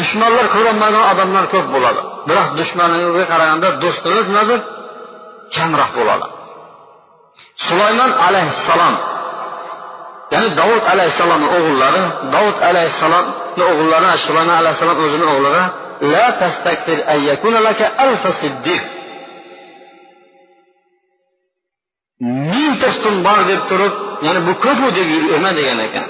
Dushmanlar 0.00 0.46
ko'rolmaydigan 0.54 1.06
odamlar 1.12 1.44
ko'p 1.54 1.66
bo'ladi. 1.74 2.02
Biroq 2.28 2.48
dushmaningizga 2.60 3.24
qaraganda 3.32 3.68
do'stingiz 3.82 4.26
nimadir 4.30 4.58
kamroq 5.56 5.90
bo'ladi. 5.98 6.26
Sulaymon 7.66 8.12
alayhissalom. 8.26 8.94
Ya'ni 10.32 10.48
davud 10.60 10.82
alayhissalomni 10.92 11.48
o'g'illari 11.56 12.02
davud 12.34 12.56
alayhissalomni 12.68 13.62
o'g'illari 13.70 14.08
sulaymon 14.26 14.56
alayhissalom 14.62 14.98
o'zini 15.04 15.26
o'g'liga 15.32 15.64
la 16.02 16.26
tastakbir 16.40 16.98
ayyakuna 17.14 17.58
laka 17.68 17.86
alfa 18.04 18.30
siddiq 18.42 18.82
ming 22.52 22.72
do'stim 22.82 23.16
bor 23.26 23.40
deb 23.50 23.62
turib 23.70 23.94
ya'ni 24.26 24.40
bu 24.46 24.52
ko'pu 24.64 24.86
deb 24.98 25.08
yurma 25.14 25.50
degan 25.58 25.78
ekan 25.86 26.08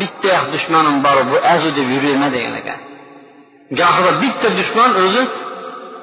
bitta 0.00 0.34
dushmanim 0.52 0.96
bor 1.06 1.18
bu 1.30 1.36
azu 1.54 1.68
deb 1.78 1.88
yuraverma 1.94 2.28
degan 2.36 2.54
ekan 2.60 2.80
gohida 3.78 4.10
bitta 4.22 4.48
dushman 4.58 4.90
o'zi 5.02 5.22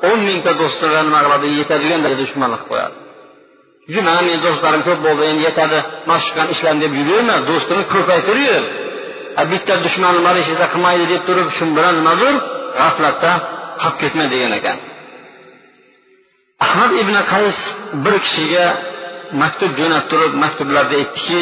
o'n 0.09 0.19
mingta 0.29 0.51
do'stiga 0.61 0.99
nima 1.07 1.19
qiladi 1.25 1.47
yetadigan 1.59 2.01
dushmanlik 2.21 2.61
qilib 2.61 2.69
qo'yadi 2.71 2.95
chunki 3.85 4.01
mana 4.07 4.21
meni 4.27 4.39
do'stlarim 4.45 4.81
ko'p 4.87 4.99
bo'ldi 5.05 5.23
endi 5.31 5.41
yetadi 5.49 5.79
mana 6.07 6.19
shu 6.25 6.31
ishlarni 6.53 6.79
deb 6.85 6.93
yuraverma 6.99 7.35
do'stini 7.49 7.83
ko'paytirib 7.93 8.43
yur 8.51 8.63
bitta 9.51 9.73
dushmanim 9.85 10.21
bor 10.27 10.35
hech 10.39 10.49
narsa 10.51 10.67
qilmaydi 10.73 11.05
deb 11.13 11.21
turib 11.27 11.47
shu 11.57 11.65
bilan 11.77 11.93
nimadir 11.99 12.33
g'aflatda 12.79 13.31
qolib 13.81 13.97
ketma 14.01 14.25
degan 14.33 14.51
ekan. 14.59 14.77
Ahmad 16.65 16.91
ibn 17.01 17.15
qays 17.33 17.57
bir 18.03 18.15
kishiga 18.25 18.65
maktub 19.41 19.71
jo'nab 19.79 20.05
turib 20.11 20.33
maktublarda 20.43 20.95
aytdiki 21.01 21.41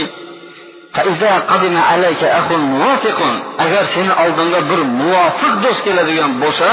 agar 3.63 3.83
seni 3.95 4.13
oldinga 4.23 4.61
bir 4.71 4.79
muvofiq 4.99 5.53
do'st 5.63 5.81
keladigan 5.87 6.31
bo'lsa 6.43 6.69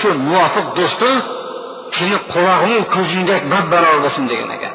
shu 0.00 0.08
muvofiq 0.30 0.66
do'sting 0.78 1.16
seni 1.96 2.16
qulog'ing 2.32 2.82
ko'zingdek 2.94 3.42
bab 3.52 3.64
barobar 3.72 3.98
bo'lsin 4.04 4.24
degan 4.30 4.50
ekan. 4.56 4.74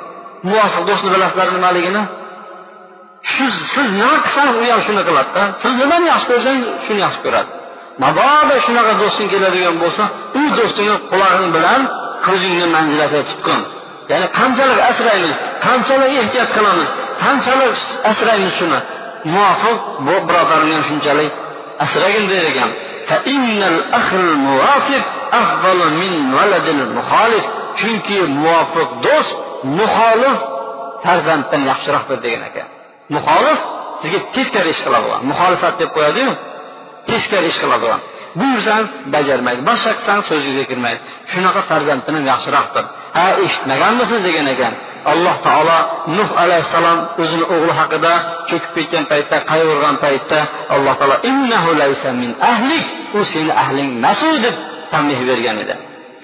Muvofiq 0.50 0.84
do'stni 0.89 1.10
bilasizlar 1.15 1.48
nimaligini 1.58 2.02
shu 3.32 3.46
siz 3.74 3.88
nima 4.00 4.16
qilsangiz 4.26 4.56
u 4.64 4.66
ham 4.72 4.82
shuni 4.88 5.02
qiladida 5.08 5.44
siz 5.62 5.74
nimani 5.82 6.06
yaxshi 6.14 6.28
ko'rsangiz 6.32 6.66
shuni 6.86 7.02
yaxshi 7.06 7.22
ko'radi 7.26 7.50
mabodo 8.04 8.56
shunaqa 8.66 8.94
do'sting 9.02 9.28
keladigan 9.34 9.76
bo'lsa 9.84 10.04
u 10.40 10.42
do'stingni 10.58 10.96
qulog'ing 11.12 11.50
bilan 11.56 11.82
ko'zingni 12.26 12.68
manzilata 12.76 13.20
tutqin 13.30 13.62
ya'ni 14.12 14.28
qanchalik 14.40 14.80
asraymiz 14.92 15.36
qanchalik 15.66 16.12
ehtiyot 16.24 16.50
qilamiz 16.58 16.90
qanchalik 17.24 17.76
asraymiz 18.12 18.54
shuni 18.60 18.80
muvofiq 19.34 19.80
bu 20.06 20.16
birodarni 20.28 20.74
ham 20.78 20.84
shunchalik 20.90 21.32
asragin 21.86 22.26
der 22.32 22.44
ekan 22.52 22.70
chunki 27.80 28.18
muvofiq 28.44 28.90
do'st 29.06 29.38
muxolif 29.78 30.38
farzanddan 31.04 31.62
yaxshiroqdir 31.72 32.18
degan 32.26 32.44
ekan 32.50 32.68
muxolif 33.13 33.60
sizga 34.02 34.20
teskari 34.36 34.70
ish 34.74 34.82
qiladigan. 34.86 35.22
Muxolifat 35.32 35.74
deb 35.82 35.89
qo'yadiyu 35.98 36.32
teskari 37.10 37.48
ish 37.52 37.60
qiladigan. 37.63 38.02
Buyursangiz 38.39 38.89
bajarmaydi. 39.15 39.62
Boshqa 39.70 39.91
qilsangiz 39.98 40.26
so'zingizga 40.30 40.65
kirmaydi. 40.72 41.00
Shunaqa 41.32 41.62
farzandini 41.70 42.20
yaxshiroqdir. 42.32 42.84
Ha 43.18 43.26
eshitmaganmisiz 43.46 44.20
degan 44.28 44.48
ekan. 44.54 44.74
Alloh 45.12 45.36
taolo 45.48 45.78
nuh 46.18 46.30
alayhissalom 46.44 47.00
o'zini 47.22 47.46
o'g'li 47.54 47.74
haqida 47.80 48.13
cho'kib 48.50 48.72
ketgan 48.78 49.04
paytda 49.12 49.38
qayg'urgan 49.52 49.96
paytda 50.06 50.39
alloh 50.76 50.94
taolo 51.00 51.18
innahu 51.30 51.70
laysa 51.82 52.10
min 52.22 52.32
ahlik. 52.52 52.86
U 53.18 53.20
seni 53.34 53.52
ahling 53.63 53.89
emas 54.00 54.22
deb 54.46 54.56
tanbeh 54.94 55.20
bergan 55.30 55.58
edi. 55.63 55.76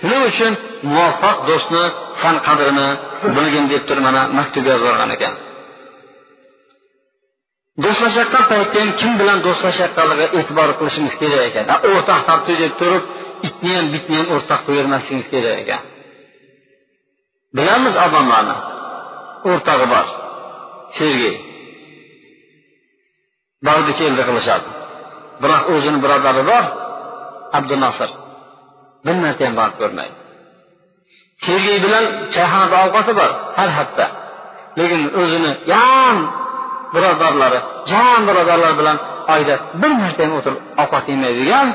Shuning 0.02 0.24
uchun 0.32 0.54
muvaffaq 0.92 1.38
do'stni 1.50 1.84
san 2.22 2.36
qadrini 2.48 2.88
bilgin 3.36 3.66
deb 3.72 3.82
turib 3.88 4.04
mana 4.08 4.22
maktub 4.38 4.64
yozib 4.70 4.84
yuborgan 4.86 5.12
ekan. 5.18 5.34
Do'stlashayotgan 7.84 8.44
paytda 8.52 8.78
ham 8.82 8.92
kim 9.00 9.12
bilan 9.22 9.40
do'stlashayotganligiga 9.46 10.28
e'tibor 10.38 10.70
qilishimiz 10.80 11.14
kerak 11.22 11.44
ekan. 11.50 11.66
O'rtoq 11.90 12.22
topdi 12.30 12.54
deb 12.64 12.74
turib 12.82 13.04
itni 13.48 13.72
ham 13.78 13.88
bitni 13.94 14.16
ham 14.20 14.28
o'rtoq 14.36 14.62
qo'yavermasligimiz 14.68 15.28
kerak 15.34 15.56
ekan. 15.64 15.82
Bilamiz 17.58 17.96
odamlarni. 18.06 18.58
O'rtog'i 19.50 19.88
bor. 19.94 20.06
Sergey 20.98 21.36
bordi 23.68 23.92
keldi 24.00 24.22
qilishadi. 24.30 24.70
Biroq 25.42 25.64
o'zini 25.74 26.00
birodari 26.04 26.44
bor 26.52 26.64
abdunosir 27.58 28.12
bir 29.06 29.16
marta 29.24 29.44
ham 29.48 29.56
borib 29.60 29.76
ko'rmaydi. 29.82 30.16
Sergey 31.46 31.78
bilan 31.86 32.06
choyxonada 32.36 32.78
ovqati 32.86 33.12
bor 33.20 33.32
har 33.58 33.70
hafta. 33.78 34.06
Lekin 34.80 35.02
o'zini 35.22 35.52
yam 35.74 36.18
birodarlari 36.94 37.60
jon 37.92 38.20
birodarlar 38.28 38.74
bilan 38.80 38.98
oyda 39.34 39.56
bir 39.82 39.92
marta 40.02 40.22
ham 40.26 40.34
o'tirib 40.40 40.60
ovqat 40.84 41.06
yemaydigan 41.14 41.68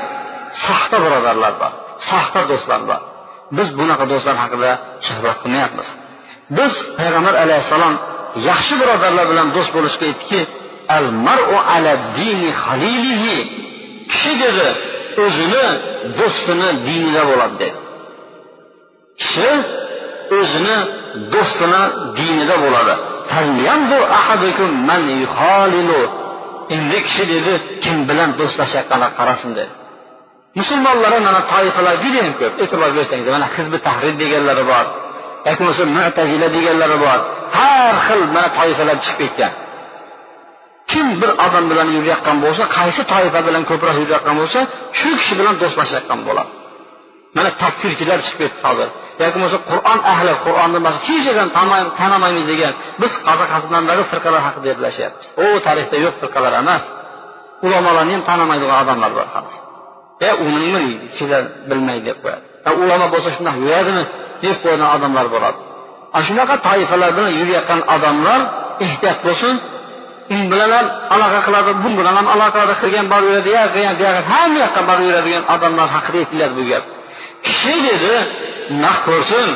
soxta 0.65 0.97
birodarlar 1.05 1.53
bor 1.61 1.73
soxta 2.09 2.41
do'stlar 2.51 2.81
bor. 2.89 2.99
Biz 3.57 3.67
bunaqa 3.79 4.05
do'stlar 4.11 4.35
haqida 4.43 4.71
suhbat 5.07 5.37
qilmayapmiz. 5.43 5.87
Biz 6.57 6.73
payg'ambar 6.99 7.33
alayhissalom 7.43 7.93
yaxshi 8.49 8.73
birodarlar 8.81 9.25
bilan 9.31 9.47
do'st 9.55 9.71
bo'lishga 9.77 10.05
aytdiki 10.11 10.41
al 10.97 11.07
maru 11.27 11.57
ala 11.75 11.91
dini 12.19 12.49
halilihi 12.63 13.35
kishi 14.11 14.33
dedi 14.43 14.67
o'zini 15.25 15.65
do'stini 16.19 16.69
dinida 16.87 17.21
bo'ladi 17.29 17.55
dedi. 17.61 17.77
Kishi 19.21 19.51
o'zini 20.39 20.77
do'stini 21.33 21.81
dinida 22.17 22.55
bo'ladi. 22.63 22.95
Endi 26.75 26.97
kishi 27.05 27.23
dedi 27.33 27.53
kim 27.83 27.97
bilan 28.09 28.29
do'stlashayotganlar 28.39 29.11
qarasin? 29.19 29.51
dedi. 29.57 29.71
Musulmonlarni 30.59 31.19
mana 31.29 31.41
toifalar 31.53 31.95
judayam 32.03 32.33
ko'p. 32.39 32.53
E'tibor 32.63 32.89
bersangiz 32.97 33.27
mana 33.35 33.47
hizbi 33.55 33.77
tahrir 33.87 34.13
deganlari 34.21 34.63
bor. 34.71 34.85
Yoki 35.47 35.61
bo'lmasa 35.61 35.83
mutazila 35.97 36.47
deganlari 36.57 36.97
bor. 37.05 37.19
Har 37.57 37.95
xil 38.07 38.21
mana 38.35 38.49
toifalar 38.57 38.97
chiqib 39.05 39.19
ketgan. 39.21 39.51
Kim 40.91 41.07
bir 41.21 41.31
odam 41.45 41.65
bilan 41.71 41.87
yurayotgan 41.95 42.37
bo'lsa 42.45 42.63
qaysi 42.77 43.01
toifa 43.13 43.39
bilan 43.47 43.63
ko'proq 43.69 43.95
yurayotgan 44.03 44.35
bo'lsa 44.41 44.59
shu 44.99 45.09
kishi 45.19 45.33
bilan 45.39 45.55
do'stlashayotgan 45.61 46.19
bo'ladi. 46.27 46.51
Mana 47.37 47.49
takfirchilar 47.61 48.19
chiqib 48.25 48.39
ketdi 48.43 48.59
hozir. 48.67 48.89
Yoki 49.19 49.35
bo'lmasa 49.35 49.59
qur'on 49.71 49.99
ahli 50.13 50.33
qur'onni 50.45 50.79
hech 51.07 51.23
yerdan 51.27 51.49
tanimaymiz 51.99 52.45
degan 52.51 52.73
biz 53.01 53.11
qozog'istondagi 53.27 54.03
firqalar 54.11 54.41
haqida 54.47 54.65
gaplashyapmiz 54.71 55.25
u 55.43 55.45
tarixda 55.65 55.97
yo'q 56.05 56.15
firqalar 56.21 56.53
emas. 56.61 56.83
Ulamolarni 57.65 58.13
ham 58.15 58.23
tanimaydigan 58.29 58.77
odamlar 58.83 59.11
bor 59.17 59.27
hozir 59.35 59.59
e 60.27 60.29
uni 60.45 60.59
nima 60.65 60.81
bilmaydi 61.69 62.03
deb 62.09 62.17
qo'yadi. 62.23 62.45
Ulamo 62.83 63.05
bo'lsa 63.13 63.29
shundoq 63.35 63.55
yuradimi 63.63 64.03
deb 64.43 64.55
qo'yadigan 64.63 64.89
odamlar 64.97 65.27
bo'ladi 65.35 65.59
ana 66.13 66.23
shunaqa 66.27 66.55
toifalar 66.67 67.09
bilan 67.17 67.31
yurayotgan 67.39 67.81
odamlar 67.95 68.39
ehtiyot 68.85 69.19
bo'lsin 69.27 69.55
u 70.35 70.37
bilan 70.51 70.71
ham 70.77 70.87
aloqa 71.15 71.39
qiladi 71.47 71.71
bu 71.83 71.89
bilan 71.99 72.15
ham 72.19 72.27
aloqada 72.35 72.73
qilgan 72.81 73.05
borib 73.13 73.27
yuradi 73.29 73.49
yoqqa 73.57 74.21
ham 74.31 74.47
bu 74.53 74.57
yoqqa 74.63 74.81
hamma 74.81 74.87
borib 74.89 75.05
yuradigan 75.09 75.43
odamlar 75.55 75.87
haqida 75.95 76.17
aytiladi 76.23 76.53
bu 76.59 76.63
gap. 76.71 76.83
Kishi 77.45 77.75
dedi 77.87 78.13
naq 78.83 78.97
ko'rsin. 79.07 79.49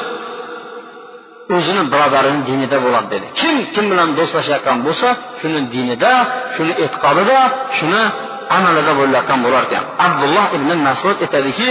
O'zini 1.55 1.83
birodarini 1.93 2.41
dinida 2.49 2.77
bo'ladi 2.85 3.07
dedi. 3.13 3.27
Kim 3.39 3.55
kim 3.73 3.85
bilan 3.91 4.09
do'stlashayotgan 4.17 4.77
bo'lsa 4.85 5.07
shuni 5.39 5.59
dinida 5.73 6.13
shuni 6.55 6.73
e'tiqodida 6.83 7.39
shuni 7.77 8.03
amalida 8.57 8.93
bo'layotgan 8.99 9.39
bo'lar 9.45 9.63
ekan. 9.67 9.83
Abdulloh 10.05 10.45
ibn 10.57 10.69
masud 10.87 11.17
aytadiki 11.25 11.69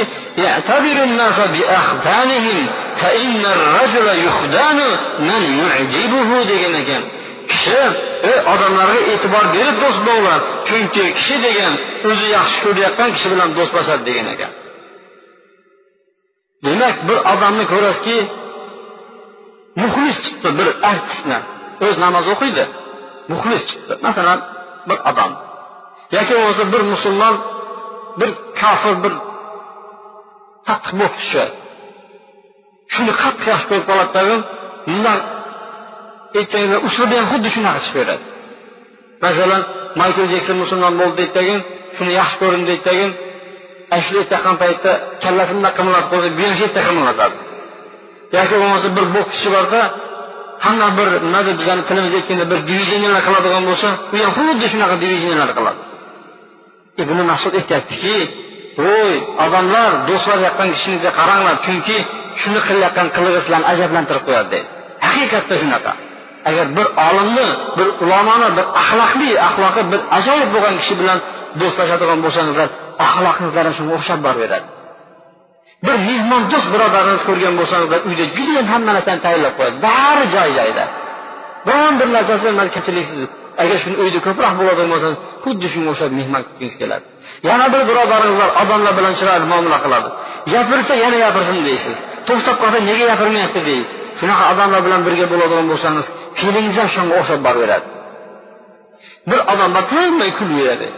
degan 6.53 6.74
ekan. 6.83 7.03
Kishi 7.50 7.83
ey 8.31 8.38
odamlarga 8.53 9.00
e'tibor 9.12 9.44
berib 9.57 9.76
do'st 9.83 10.00
bo'linglar 10.07 10.38
chunki 10.68 11.05
kishi 11.18 11.37
degan 11.46 11.72
o'zi 12.09 12.26
yaxshi 12.37 12.59
ko'rayotgan 12.64 13.09
kishi 13.14 13.29
bilan 13.33 13.48
do'stlashadi 13.59 14.03
degan 14.11 14.29
ekan. 14.35 14.53
Demak 16.66 16.96
bir 17.09 17.18
odamni 17.33 17.64
ko'rasizki 17.73 18.16
muxlis 19.83 20.16
chiqdi 20.25 20.49
bir 20.59 20.68
artistni 20.90 21.38
o'z 21.87 21.96
namoz 22.05 22.27
o'qiydi 22.35 22.64
muxlis 23.33 23.62
chiqdi. 23.68 23.92
Masalan 24.07 24.38
bir 24.88 24.99
odam. 25.11 25.33
Yoki 26.16 26.33
bo'lmasa 26.37 26.64
bir 26.73 26.83
musulmon 26.92 27.35
bir 28.20 28.31
kofir 28.61 28.94
bir 29.05 29.14
qattiq 30.68 30.94
bokschi 31.03 31.42
shuni 32.94 33.12
qattiq 33.23 33.46
yaxshi 33.53 33.66
ko'rib 33.70 33.87
qoladi 33.90 34.11
tag'in 34.16 34.40
bundan 34.87 35.18
aytganda 36.38 36.77
uslubi 36.87 37.14
ham 37.18 37.27
xuddi 37.33 37.49
shunaqa 37.55 37.81
chiqib 37.85 37.99
beradi 38.01 38.25
masalan 39.25 39.62
maykl 40.01 40.25
jekson 40.35 40.57
musulmon 40.62 40.94
bo'ldi 41.01 41.16
deyditagin 41.20 41.61
shuni 41.96 42.12
yaxshi 42.20 42.37
ko'rindi 42.42 42.75
deydi 42.88 43.09
ashlik 43.96 44.26
taqqan 44.33 44.57
paytda 44.62 44.90
kallasini 45.22 45.57
bunaqa 45.59 45.76
qimirlatib 45.79 46.11
qo'ysa 46.12 46.29
bu 46.38 46.42
ham 46.46 46.55
shu 46.61 46.66
qimirlatadi 46.88 47.37
yoki 48.37 48.55
bo'lmasa 48.62 48.88
bir 48.96 49.05
bokschi 49.16 49.48
borda 49.57 49.81
hamma 50.64 50.88
bir 50.98 51.09
nima 51.26 51.40
deb 51.48 51.57
bizani 51.61 51.83
tilimizda 51.88 52.16
aytganda 52.20 52.44
bir 52.53 52.59
divideniyalar 52.70 53.22
qiladigan 53.26 53.64
bo'lsa 53.70 53.88
u 54.14 54.16
ham 54.24 54.33
xuddi 54.38 54.66
shunaqa 54.72 54.94
divideniyalar 55.03 55.50
qiladi. 55.59 55.81
Ibn 57.03 57.18
masud 57.31 57.53
aytyaptiki 57.61 58.16
voy 58.85 59.12
odamlar 59.44 59.90
do'stlar 60.09 60.38
yoqqan 60.46 60.68
kishingizga 60.74 61.11
qaranglar 61.20 61.57
chunki 61.66 61.96
shuni 62.40 62.61
qilayotgan 62.68 63.09
qilig'i 63.16 63.40
sizlarni 63.44 63.66
ajablantirib 63.72 64.22
qo'yadi 64.29 64.48
deydi. 64.55 64.68
Haqiqatda 65.07 65.55
shunaqa. 65.62 65.92
Agar 66.48 66.66
bir 66.76 66.87
olimni 67.09 67.48
bir 67.79 67.88
ulamoni 68.05 68.48
bir 68.57 68.66
axloqli 68.81 69.31
axloqi 69.48 69.83
bir 69.92 70.00
ajoyib 70.18 70.48
bo'lgan 70.55 70.74
kishi 70.81 70.94
bilan 71.00 71.18
do'stlashadigan 71.61 72.18
bo'lsangizlar 72.24 72.68
axloqingizlar 73.07 73.65
ham 73.69 73.75
shunga 73.79 73.93
o'xshab 73.99 74.21
boraveradi 74.27 74.69
bir 75.87 75.97
mehmondo'st 76.09 76.69
birodaringiz 76.75 77.23
ko'rgan 77.29 77.55
bo'lsangizlar 77.61 78.01
uyda 78.09 78.25
judayam 78.37 78.67
hamma 78.73 78.93
narsani 78.97 79.21
tayyorlab 79.27 79.55
qo'yadi 79.59 79.77
bari 79.87 80.25
joy 80.35 80.51
joyida. 80.59 80.85
Biron 81.67 81.95
bir 82.01 82.09
narsasi 82.17 82.49
kechirasiz 82.77 83.21
agar 83.63 83.77
shuni 83.83 83.97
uyda 84.03 84.19
ko'proq 84.27 84.53
bo'ladigan 84.61 84.89
bo'lsangiz 84.93 85.19
xuddi 85.45 85.67
shunga 85.73 85.89
o'xshab 85.93 86.11
mehmon 86.19 86.43
kutgingiz 86.47 86.77
keladi. 86.81 87.07
Yana 87.49 87.67
bir 87.73 87.83
birodarimiz 87.89 88.37
bor 88.43 88.51
odamlar 88.63 88.93
bilan 88.99 89.13
chiroyli 89.21 89.47
muomala 89.53 89.79
qiladi. 89.85 90.09
Gapirsa 90.53 90.95
yana 91.05 91.17
gapirsin 91.25 91.59
deysiz 91.69 91.97
to'xtab 92.29 92.57
qolsa 92.63 92.79
nega 92.89 93.05
gapirmayapti 93.13 93.61
deysiz. 93.71 93.95
Shunaqa 94.19 94.45
odamlar 94.53 94.81
bilan 94.87 95.01
birga 95.07 95.27
bo'ladigan 95.33 95.67
bo'lsangiz 95.73 96.07
fe'lingiz 96.41 96.77
ham 96.81 96.89
shunga 96.95 97.15
o'xshab 97.21 97.41
boraveradi 97.47 97.87
bir 99.31 99.41
odam 99.53 99.71
bor 99.77 99.85
tinmay 99.93 100.31
kulaveradi 100.39 100.89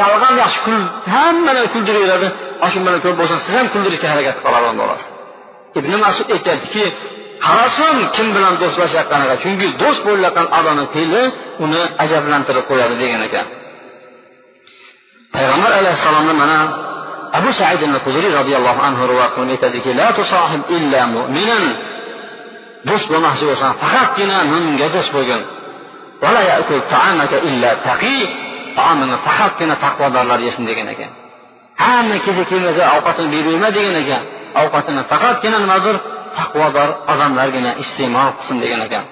yolg'on 0.00 0.34
yaxshi 0.42 0.60
kul 0.66 0.80
hammani 1.14 1.62
kuldiraveradi 1.74 2.28
ana 2.62 2.70
shu 2.72 2.78
bilan 2.84 3.00
ko'p 3.04 3.16
bo'lsangiz 3.20 3.44
siz 3.46 3.54
ham 3.58 3.66
kuldirishga 3.74 4.08
harakat 4.12 4.36
qiladigan 4.44 4.76
bo'lasiz 4.82 5.08
ibn 5.78 5.92
masud 6.04 6.28
aytyaptiki 6.36 6.84
qarasin 7.46 7.96
kim 8.14 8.26
bilan 8.36 8.54
do'stlashayotganiga 8.62 9.36
chunki 9.42 9.66
do'st 9.82 10.00
bo'layotgan 10.06 10.46
odamni 10.58 10.84
fe'li 10.94 11.22
uni 11.64 11.80
ajablantirib 12.04 12.64
qo'yadi 12.70 12.94
degan 13.02 13.20
ekan. 13.28 13.46
Payg'ambar 15.34 15.72
alayhissalomni 15.80 16.34
mana 16.42 16.58
abu 17.38 17.50
said 17.60 17.80
huzuriy 18.06 18.32
roziyallohu 18.40 18.80
anhu 18.88 19.02
rivoyat 19.10 19.32
qilib 19.36 19.50
aytadiki 19.56 19.90
la 20.00 20.08
tusahib 20.18 20.62
illa 20.76 21.00
mu'minan. 21.16 21.64
Do'st 22.88 23.06
bo'lmoqchi 23.12 23.44
bo'lsang 23.50 23.72
faqatgina 23.82 24.36
mo'minga 24.52 24.88
do'st 24.96 25.10
bo'lgin. 25.16 25.42
Taomini 28.76 29.16
faqatgina 29.26 29.74
taqvodorlar 29.84 30.40
yesin 30.46 30.64
degan 30.70 30.88
ekan. 30.94 31.10
Hamma 31.84 32.16
kecha 32.24 32.44
kelmasa 32.50 32.82
ovqatini 32.96 33.28
bermayman 33.34 33.72
degan 33.78 33.96
ekan. 34.02 34.22
Ovqatini 34.62 35.02
faqatgina 35.12 35.58
nimadir 35.64 35.96
taqvodor 36.38 36.88
odamlargina 37.12 37.70
iste'mol 37.82 38.30
qilsin 38.38 38.58
degan 38.64 38.80
ekan. 38.86 39.04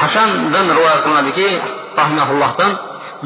Hasandan 0.00 0.66
rivoyat 0.76 1.00
qilinadiki 1.04 1.48
rahmaullohdan 2.00 2.72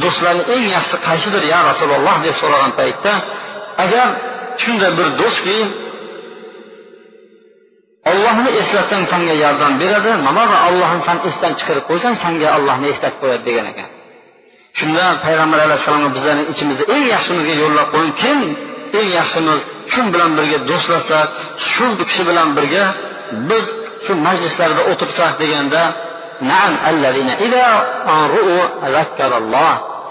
do'stlarni 0.03 0.45
eng 0.55 0.65
yaxshisi 0.75 0.99
qaysidir 1.09 1.43
ya 1.53 1.59
rasululloh 1.71 2.17
deb 2.27 2.35
so'ragan 2.43 2.73
paytda 2.81 3.13
agar 3.85 4.09
shunday 4.63 4.91
bir 4.99 5.09
do'stki 5.21 5.59
ollohni 8.11 8.51
eslatsang 8.61 9.05
sanga 9.13 9.35
yordam 9.45 9.73
beradi 9.83 10.11
mabodo 10.27 10.57
ollohni 10.69 11.03
san 11.09 11.19
esdan 11.29 11.53
chiqarib 11.59 11.85
qo'ysang 11.91 12.15
sanga 12.25 12.49
ollohni 12.57 12.87
eslatib 12.95 13.19
qo'yadi 13.23 13.45
degan 13.49 13.67
ekan. 13.73 13.89
Shunda 14.79 15.05
payg'ambar 15.25 15.59
alayhissalomga 15.67 16.11
bizlarni 16.17 16.45
ichimizda 16.53 16.85
eng 16.95 17.05
yaxshimizga 17.15 17.55
yo'llab 17.63 17.89
qo'ying 17.95 18.15
kim? 18.23 18.39
Eng 18.99 19.09
yaxshimiz 19.19 19.61
kim 19.93 20.05
bilan 20.15 20.31
birga 20.39 20.59
do'stlashsak 20.71 21.29
shu 21.73 21.87
kishi 22.09 22.23
bilan 22.31 22.49
birga 22.57 22.85
biz 23.51 23.65
shu 24.05 24.13
majlislarda 24.27 24.83
o'tirsak 24.91 25.33
deganda 25.43 25.83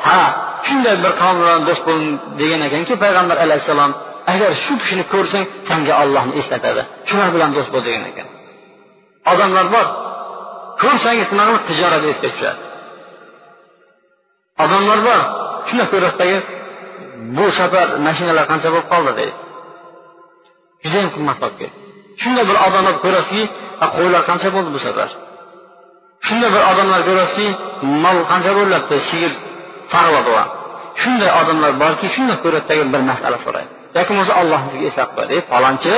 ha 0.07 0.21
shunday 0.67 0.95
bir 1.03 1.11
qavm 1.21 1.37
bilan 1.43 1.61
do'st 1.67 1.83
bo'ling 1.87 2.11
degan 2.41 2.61
ekanki 2.67 2.93
payg'ambar 3.03 3.37
alayhissalom 3.45 3.91
agar 4.33 4.51
shu 4.63 4.73
kishini 4.81 5.03
ko'rsang 5.13 5.45
senga 5.69 5.93
ollohni 6.03 6.33
eslatadi. 6.41 6.81
Shular 7.09 7.29
bilan 7.35 7.49
do'st 7.57 7.69
bo'l 7.73 7.83
degan 7.89 8.03
ekan. 8.11 8.27
Odamlar 9.31 9.65
bor 9.75 9.87
ko'rsangiz 10.83 11.29
nima 11.39 11.55
tijorat 11.67 12.03
esga 12.11 12.29
tushadi? 12.35 12.64
Odamlar 14.63 14.99
bor. 15.07 15.21
Shundoq 15.67 15.87
ko'rasidagi 15.93 16.37
bu 17.37 17.45
safar 17.59 17.87
mashinalar 18.07 18.45
qancha 18.51 18.67
bo'lib 18.73 18.87
qoldi 18.93 19.11
deydi. 19.19 19.35
Judayam 20.83 21.09
qimmat 21.15 21.37
bo'lib 21.43 21.57
keldi 21.61 21.85
shunda 22.21 22.41
bir 22.49 22.57
odamlar 22.67 22.95
ko'rasizki 23.03 23.43
qo'ylar 23.95 24.21
qancha 24.29 24.49
bo'ldi 24.55 24.69
bu 24.75 24.79
safar? 24.87 25.09
Shunda 26.27 26.47
bir 26.55 26.61
odamlar 26.71 27.01
ko'rasizki 27.09 27.47
mol 28.03 28.17
qancha 28.31 28.51
bo'lyapti 28.59 28.95
sigir 29.09 29.31
farvoda 29.93 30.43
shunday 31.01 31.29
odamlar 31.41 31.71
borki 31.83 32.07
shunda 32.15 32.35
ko'radidagi 32.43 32.83
bir 32.93 33.01
masala 33.11 33.37
so'raydi. 33.45 33.71
Yoki 33.97 34.09
bo'lmasa 34.11 34.33
ollohniga 34.41 34.85
eslab 34.89 35.09
qo'yadi 35.15 35.37
falonchi 35.51 35.95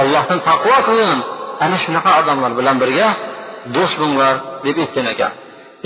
ollohdan 0.00 0.38
taqvo 0.48 0.76
qilgin. 0.88 1.20
Ana 1.64 1.76
shunaqa 1.84 2.10
odamlar 2.20 2.52
bilan 2.58 2.76
birga 2.82 3.08
do'st 3.74 3.94
bo'linglar 4.00 4.34
deb 4.64 4.76
aytgan 4.84 5.06
ekan. 5.14 5.32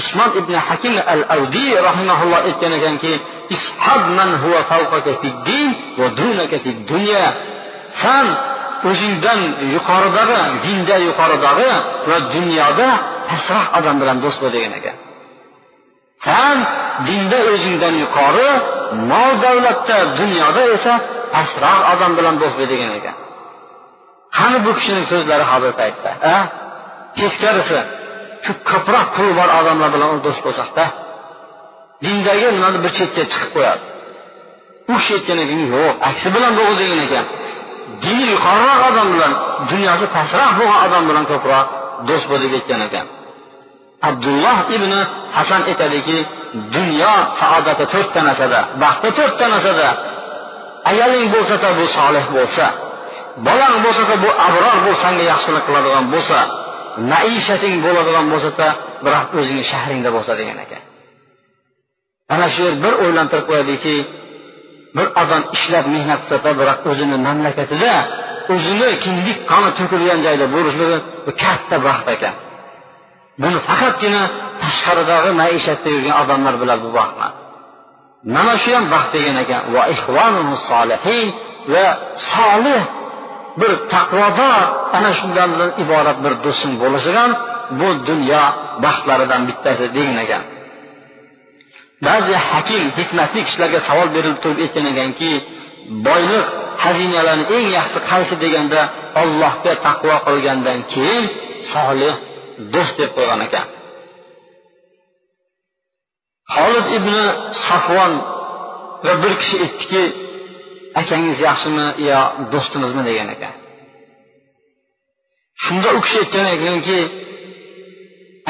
Usmon 0.01 0.31
ibn 0.41 0.55
hakim 0.69 0.95
al 1.15 1.23
avdiy 1.37 1.73
rahimaulloh 1.89 2.39
aytgan 2.49 2.73
ekanki 2.79 3.13
man 4.19 4.31
huwa 4.43 4.61
din 5.49 5.69
va 5.99 6.07
dunaka 6.21 6.57
dunya. 6.93 7.25
San 8.03 8.27
o'zingdan 8.91 9.41
yuqoridagi 9.75 10.41
dinda 10.65 10.97
yuqoridagi 11.09 11.71
va 12.09 12.17
dunyoda 12.35 12.89
pastroq 13.29 13.67
odam 13.79 13.97
bilan 14.01 14.17
do'st 14.25 14.39
bo'l 14.43 14.53
degan 14.57 14.73
ekan. 14.81 14.97
San 16.27 16.59
dinda 17.09 17.39
o'zingdan 17.53 17.95
yuqori 18.03 18.51
mol 19.11 19.33
davlatda 19.45 19.97
dunyoda 20.21 20.63
esa 20.77 20.93
pastroq 21.35 21.81
odam 21.93 22.13
bilan 22.19 22.35
do'st 22.43 22.57
bo'l 22.59 22.69
degan 22.73 22.91
ekan. 22.99 23.17
Qani 24.37 24.59
bu 24.65 24.71
kishining 24.79 25.07
so'zlari 25.13 25.45
hozir 25.53 25.73
paytda 25.81 26.11
teskarisi 27.19 27.69
shu 27.69 28.00
ko'proq 28.71 29.07
puli 29.15 29.33
bor 29.39 29.49
odamlar 29.59 29.89
bilan 29.95 30.09
do'st 30.27 30.41
bo'lsakda 30.47 30.85
dindagi 32.05 32.47
nimani 32.57 32.79
bir 32.85 32.93
chetga 32.99 33.23
chiqib 33.33 33.51
qo'yadi? 33.57 33.83
U 34.93 34.95
kishi 35.01 35.13
aytgan 35.19 35.39
yo'q 35.75 35.93
aksi 36.09 36.29
bilan 36.35 36.53
bo'lg'u 36.59 36.85
ekan. 37.07 37.27
Dini 38.03 38.25
yuqoriroq 38.35 38.81
odam 38.91 39.09
bilan 39.15 39.33
dunyosi 39.71 40.07
pastroq 40.17 40.51
bo'lgan 40.59 40.81
odam 40.87 41.03
bilan 41.11 41.25
ko'proq 41.33 41.67
do'st 42.09 42.27
bo'lib 42.31 42.49
deb 42.53 42.59
aytgan 42.59 42.81
ekan. 42.89 43.07
Abdulloh 44.09 44.59
ibn 44.77 44.93
hasan 45.37 45.63
aytadiki 45.71 46.19
dunyo 46.77 47.15
saodati 47.41 47.85
to'rtta 47.93 48.21
narsada 48.29 48.61
baxti 48.83 49.09
to'rtta 49.19 49.45
narsada 49.55 49.89
ayoling 50.91 51.27
bo'lsa 51.35 51.69
bu 51.79 51.85
solih 51.99 52.25
bo'lsa 52.37 52.67
bolang 53.47 53.77
bo'lsa 53.85 54.15
bu 54.25 54.31
abror 54.47 54.77
bu 54.87 54.93
sanga 55.03 55.25
yaxshilik 55.33 55.63
qiladigan 55.69 56.05
bo'lsa 56.15 56.39
maishating 57.13 57.75
bo'ladigan 57.85 58.27
bo'lsada 58.33 58.69
biroq 59.05 59.29
o'zingni 59.39 59.65
shahringda 59.73 60.11
bo'lsa 60.17 60.33
degan 60.41 60.59
ekan. 60.65 60.83
Ana 62.35 62.47
shu 62.55 62.61
yer 62.67 62.75
bir 62.85 62.95
o'ylantirib 63.05 63.47
qo'yadiki 63.51 63.97
bir 64.97 65.07
odam 65.23 65.43
ishlab 65.57 65.87
mehnat 65.95 66.21
qilsa 66.29 66.51
biroq 66.61 66.81
o'zini 66.91 67.17
mamlakatida 67.27 67.95
o'zini 68.55 68.89
kindik 69.05 69.39
qoni 69.51 69.71
to'kilgan 69.79 70.19
joyda 70.27 70.47
bo'lishligi 70.55 70.99
bu 71.27 71.31
katta 71.43 71.77
baxt 71.87 72.07
ekan. 72.17 72.35
Buni 73.43 73.59
faqatgina 73.69 74.23
tashqaridagi 74.63 75.31
maishatda 75.43 75.89
yurgan 75.95 76.17
odamlar 76.23 76.55
biladi 76.63 76.83
bu 76.87 76.93
baxtni. 76.99 77.29
Mana 78.35 78.55
shu 78.63 78.71
ham 78.77 78.85
baxt 78.95 79.11
degan 79.17 79.37
ekan. 79.45 79.61
Va 79.75 79.83
solihin 80.69 81.27
va 81.73 81.87
solih 82.33 82.83
bir 83.61 83.73
taqvodor 83.95 84.63
ana 84.97 85.11
shundan 85.19 85.51
iborat 85.83 86.19
bir 86.25 86.33
do'sting 86.45 86.75
bo'lishi 86.83 87.11
ham 87.19 87.31
bu 87.81 87.89
dunyo 88.09 88.45
baxtlaridan 88.85 89.43
bittasi 89.49 89.87
degan 89.97 90.17
ekan 90.25 90.43
ba'zi 92.07 92.35
hakim 92.51 92.83
hikmatli 92.99 93.41
kishilarga 93.47 93.81
savol 93.89 94.09
berilib 94.17 94.39
turib 94.43 94.59
aytgan 94.65 94.87
ekanki 94.93 95.33
boylik 96.07 96.47
xazinalarni 96.83 97.45
eng 97.57 97.67
yaxshisi 97.77 98.01
qaysi 98.11 98.35
deganda 98.45 98.81
ollohga 99.23 99.73
taqvo 99.87 100.17
qilgandan 100.27 100.79
keyin 100.93 101.25
solih 101.73 102.15
do'st 102.75 102.95
deb 103.01 103.11
qo'ygan 103.17 103.41
ekan. 103.47 103.67
Holid 106.55 106.87
ibn 106.99 107.15
safvon 107.67 108.13
va 109.05 109.13
bir 109.23 109.33
kishi 109.41 109.57
aytdiki 109.65 110.03
akangiz 111.01 111.39
yaxshimi 111.49 111.87
yo 112.09 112.21
do'stimizmi 112.53 113.03
degan 113.09 113.29
ekan. 113.35 113.55
Shunda 115.65 115.89
u 115.97 116.01
kishi 116.05 116.19
aytgan 116.23 116.47
ekanki 116.57 116.99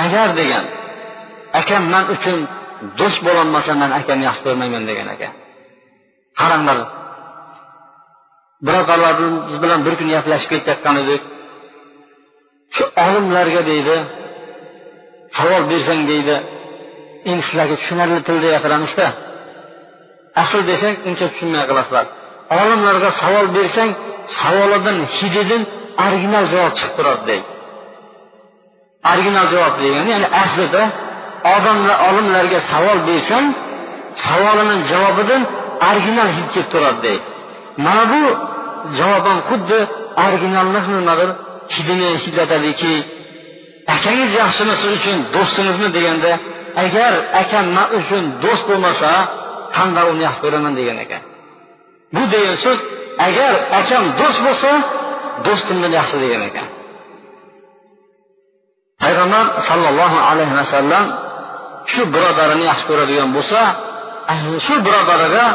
agar 0.05 0.29
degan 0.40 0.64
akam 1.61 1.83
man 1.92 2.05
uchun 2.14 2.38
do'st 2.98 3.20
bo'lolmasa 3.26 3.72
man 3.83 3.90
akamni 4.00 4.24
yaxshi 4.29 4.42
ko'rmayman 4.46 4.85
degan 4.90 5.09
ekan. 5.14 5.33
Qaranglar 6.40 6.79
birodarlarimiz 8.66 9.55
bilan 9.62 9.81
bir 9.87 9.94
kun 9.98 10.09
gaplashib 10.14 10.48
ketayotgan 10.53 10.96
edik. 11.03 11.22
Shu 12.76 12.85
olimlarga 13.05 13.62
deydi 13.70 13.96
savol 15.37 15.62
bersang 15.72 16.03
deydi 16.11 16.37
endi 17.31 17.42
sizlarga 17.48 17.76
tushunarli 17.81 18.18
tilda 18.29 18.48
gapiramizda 18.55 19.07
asl 20.42 20.61
desang 20.70 20.96
uncha 21.09 21.26
tushunmay 21.33 21.64
qolasizlar 21.70 22.07
olimlarga 22.59 23.11
savol 23.23 23.47
bersang 23.57 23.91
savolidan 24.41 24.99
hididan 25.17 25.63
original 26.07 26.45
javob 26.53 26.73
chiqib 26.79 26.93
turadi 26.99 27.23
deydi. 27.31 27.49
Original 29.13 29.47
javob 29.53 29.75
degani 29.83 30.11
ya'ni 30.15 30.29
aslida 30.43 30.83
odamlar 31.55 31.97
olimlarga 32.09 32.59
savol 32.73 32.99
bersang 33.09 33.47
savolini 34.25 34.77
javobidan 34.93 35.43
original 35.91 36.29
hid 36.37 36.49
kelib 36.55 36.69
turadi 36.75 37.01
deydi. 37.07 37.25
Mana 37.85 38.05
bu 38.13 38.23
javob 38.99 39.25
ham 39.31 39.39
xuddi 39.49 39.79
originalni 40.27 40.81
nimadir 40.97 41.31
hidini 41.75 42.09
hidlatadiki 42.25 42.95
akangiz 43.95 44.31
yaxshimi 44.43 44.75
siz 44.81 44.91
uchun 44.99 45.17
do'stingizmi 45.35 45.89
deganda 45.97 46.33
agar 46.85 47.13
akam 47.43 47.67
man 47.77 47.89
uchun 47.99 48.23
do'st 48.43 48.65
bo'lmasa 48.71 49.11
qanday 49.77 50.05
uni 50.13 50.23
yaxshi 50.27 50.41
ko'raman 50.45 50.73
degan 50.81 50.99
ekan. 51.05 51.23
bu 52.15 52.21
degan 52.34 52.56
so'z 52.65 52.80
agar 53.28 53.54
akam 53.80 54.04
do'st 54.19 54.39
bo'lsa 54.45 54.71
do'stimdan 55.45 55.91
yaxshi 56.00 56.17
degan 56.24 56.41
ekan 56.50 56.67
payg'ambar 59.04 59.45
sollallohu 59.69 60.17
alayhi 60.30 60.56
vasallam 60.62 61.06
shu 61.93 62.02
birodarini 62.13 62.63
yaxshi 62.71 62.86
ko'radigan 62.89 63.30
bo'lsa 63.38 63.62
shu 64.65 64.76
birodariga 64.86 65.45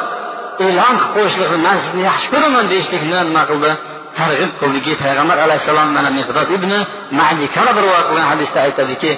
e'lon 0.67 0.95
qilib 1.01 1.13
qo'yishlikni 1.17 1.59
man 1.67 1.77
sizni 1.85 2.03
yaxshi 2.11 2.27
ko'raman 2.33 2.65
deyishlikni 2.73 3.17
nima 3.29 3.43
qildi 3.51 3.71
targ'ib 4.19 4.53
qildiki 4.61 4.93
payg'ambar 5.03 5.37
alayhissalom 5.47 5.89
mana 5.97 6.11
miqdod 6.19 6.49
ibn 6.57 6.73
madi 7.19 7.47
kalab 7.57 7.77
rivoyat 7.85 8.07
qilgan 8.09 8.27
hadisda 8.33 8.59
aytadiki 8.69 9.13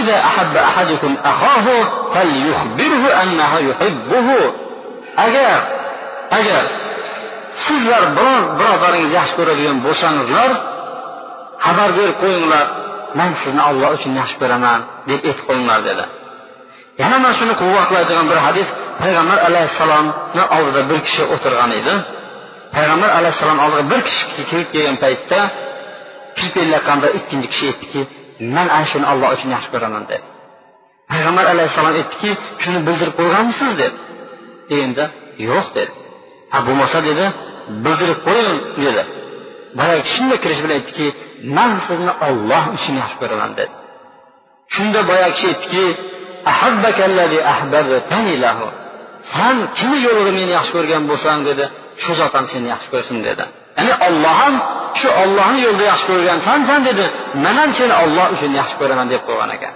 إذا 0.00 0.16
أحب 0.18 0.56
أحدكم 0.56 1.16
أخاه 1.24 1.66
فليخبره 2.14 3.22
أنه 3.22 3.52
يحبه 3.58 4.28
agar 5.16 5.56
agar 6.37 6.63
sizlar 7.65 8.03
biror 8.17 8.41
birodaringizni 8.59 9.15
yaxshi 9.19 9.35
ko'radigan 9.39 9.77
bo'lsangizlar 9.85 10.51
xabar 11.65 11.89
berib 11.97 12.17
qo'yinglar 12.23 12.65
man 13.19 13.31
sizni 13.41 13.61
olloh 13.69 13.89
uchun 13.97 14.11
yaxshi 14.21 14.35
ko'raman 14.41 14.79
deb 15.09 15.19
aytib 15.29 15.45
qo'yinglar 15.49 15.79
dedi. 15.89 16.03
Yana 17.01 17.17
mana 17.23 17.33
shuni 17.39 17.53
quvvatlaydigan 17.61 18.25
bir 18.31 18.39
hadis 18.47 18.67
payg'ambar 19.01 19.37
alayhissalomni 19.47 20.43
oldida 20.57 20.81
bir 20.91 20.99
kishi 21.07 21.23
o'tirgan 21.33 21.71
edi. 21.79 21.93
Payg'ambar 22.75 23.09
alayhissalom 23.19 23.59
oldiga 23.65 23.83
bir 23.91 24.01
kishi 24.07 24.23
kirib 24.49 24.67
kelgan 24.73 24.97
paytda 25.03 25.39
kirib 26.37 26.51
kelayotganda 26.57 27.07
ikkinchi 27.17 27.47
kishi 27.53 27.65
aytdiki 27.71 28.01
man 28.55 28.67
ana 28.75 28.85
shuni 28.91 29.05
olloh 29.11 29.29
uchun 29.35 29.49
yaxshi 29.55 29.69
ko'raman 29.73 30.03
dedi. 30.11 30.25
Payg'ambar 31.11 31.45
alayhissalom 31.53 31.89
aytdiki 32.01 32.29
shuni 32.63 32.79
bildirib 32.87 33.15
qo'yganmisiz? 33.19 33.71
deb 33.81 33.93
deganda 34.69 35.05
yo'q 35.49 35.67
dedi. 35.77 35.98
Ha 36.53 36.57
bo'lmasa 36.67 36.97
dedi 37.09 37.25
bildirib 37.83 38.19
qo'ying 38.27 38.57
dedi. 38.85 39.03
Boyagi 39.79 40.03
shunday 40.15 40.37
kirish 40.43 40.61
bilan 40.63 40.75
aytdiki 40.79 41.07
man 41.57 41.71
sizni 41.87 42.13
olloh 42.27 42.63
uchun 42.75 42.95
yaxshi 43.01 43.17
ko'raman 43.21 43.51
dedi. 43.59 43.73
Shunda 44.75 44.99
boyagi 45.09 45.33
kishi 45.35 45.47
aytdiki 45.53 45.85
san 49.33 49.55
kimni 49.77 49.99
yo'lida 50.07 50.31
meni 50.39 50.51
yaxshi 50.57 50.71
ko'rgan 50.77 51.03
bo'lsang 51.09 51.39
dedi. 51.49 51.65
Shu 52.03 52.11
zot 52.19 52.33
ham 52.37 52.45
seni 52.53 52.67
yaxshi 52.73 52.89
ko'rsin 52.93 53.17
dedi. 53.27 53.43
Ya'ni 53.77 53.93
olloh 54.07 54.33
ham 54.41 54.55
shu 54.99 55.07
ollohni 55.23 55.59
yo'lida 55.65 55.85
yaxshi 55.91 56.05
ko'rgansansan 56.11 56.79
dedi. 56.89 57.05
Man 57.43 57.55
ham 57.61 57.71
seni 57.79 57.93
olloh 58.03 58.25
uchun 58.35 58.51
yaxshi 58.59 58.75
ko'raman 58.81 59.07
deb 59.13 59.21
qo'ygan 59.27 59.49
ekan. 59.57 59.73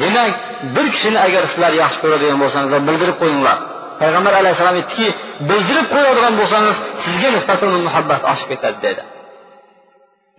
Demak 0.00 0.32
bir 0.74 0.86
kishini 0.94 1.18
agar 1.26 1.42
sizlar 1.52 1.72
yaxshi 1.82 1.98
ko'radigan 2.04 2.38
bo'lsangizlar 2.42 2.80
bildirib 2.88 3.16
qo'yinglar. 3.22 3.58
Payg'ambar 4.02 4.32
alayhissalom 4.40 4.76
aytdiki 4.80 5.06
bildirib 5.48 5.86
qo'yadigan 5.94 6.34
bo'lsangiz 6.40 6.76
sizga 7.04 7.28
nisbatan 7.36 7.70
muhabbat 7.86 8.22
oshib 8.32 8.48
ketadi 8.52 8.78
dedi. 8.86 9.02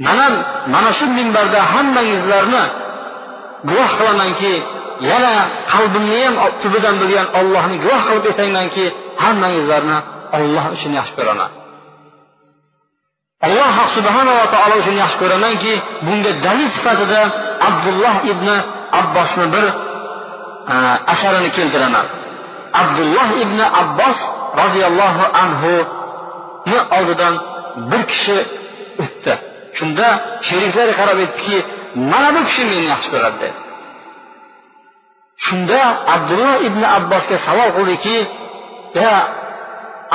Mana 0.06 0.26
mana 0.74 0.90
shu 0.98 1.06
minbarda 1.20 1.60
hammangizlarni 1.74 2.64
guvoh 3.70 3.90
qilamanki 4.00 4.54
yana 5.12 5.34
qalbimni 5.74 6.20
ham 6.26 6.36
tubidan 6.62 6.96
bilgan 7.02 7.28
ollohni 7.40 7.76
guvoh 7.84 8.02
qilib 8.08 8.26
aytamanki 8.32 8.86
hammangizlarni 9.24 9.98
olloh 10.38 10.66
uchun 10.76 10.92
yaxshi 11.00 11.14
ko'raman. 11.20 11.52
Alloh 13.48 13.76
subhanava 13.96 14.46
taolo 14.54 14.76
uchun 14.82 14.96
yaxshi 15.04 15.18
ko'ramanki 15.24 15.74
bunga 16.06 16.32
dalil 16.46 16.70
sifatida 16.76 17.22
abdulloh 17.70 18.16
ibn 18.32 18.48
abbosni 19.00 19.46
bir 19.56 19.66
asarini 21.14 21.50
keltiraman. 21.58 22.06
Abdulloh 22.82 23.30
ibn 23.44 23.60
abbos 23.82 24.18
roziyallohu 24.62 25.24
anhuni 25.44 26.80
oldidan 26.98 27.34
bir 27.92 28.02
kishi 28.12 28.38
o'tdi. 29.04 29.34
Shunda 29.78 30.08
sheriklari 30.48 30.94
qarab 31.00 31.18
aytdiki 31.24 31.58
mana 32.12 32.30
bu 32.36 32.42
kishi 32.48 32.64
meni 32.72 32.86
yaxshi 32.94 33.10
ko'radi. 33.14 33.38
Dedi 33.44 33.64
shunda 35.46 35.80
abdulloh 36.16 36.56
ibn 36.68 36.82
abbosga 36.98 37.38
savol 37.48 37.70
qildiki 37.78 38.18
ya 39.02 39.14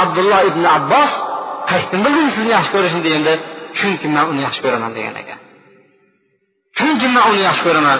abdulloh 0.02 0.40
ibn 0.50 0.62
abbos 0.76 1.10
qayerdan 1.68 2.00
bildingiz 2.04 2.32
sizni 2.36 2.52
yaxshi 2.56 2.70
ko'rishni? 2.74 3.00
deganda 3.06 3.32
chunki 3.78 4.06
man 4.14 4.24
uni 4.32 4.40
yaxshi 4.46 4.60
ko'raman 4.64 4.90
degan 4.96 5.14
ekan. 5.22 5.38
Chunki 6.78 7.06
man 7.14 7.24
uni 7.30 7.42
yaxshi 7.48 7.62
ko'raman 7.66 7.98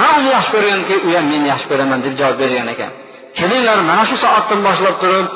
man 0.00 0.12
uni 0.18 0.30
yaxshi 0.36 0.50
ko'rganki 0.54 0.94
u 1.06 1.08
ham 1.16 1.26
meni 1.32 1.46
yaxshi 1.52 1.66
ko'raman 1.70 1.98
deb 2.04 2.14
javob 2.20 2.36
bergan 2.42 2.68
ekan. 2.74 2.92
Kelinglar 3.38 3.78
mana 3.90 4.02
shu 4.10 4.16
soatdan 4.24 4.60
boshlab 4.66 4.96
turib 5.02 5.26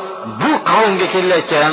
bu 0.41 0.51
qavmga 0.71 1.07
kelayotgan 1.15 1.73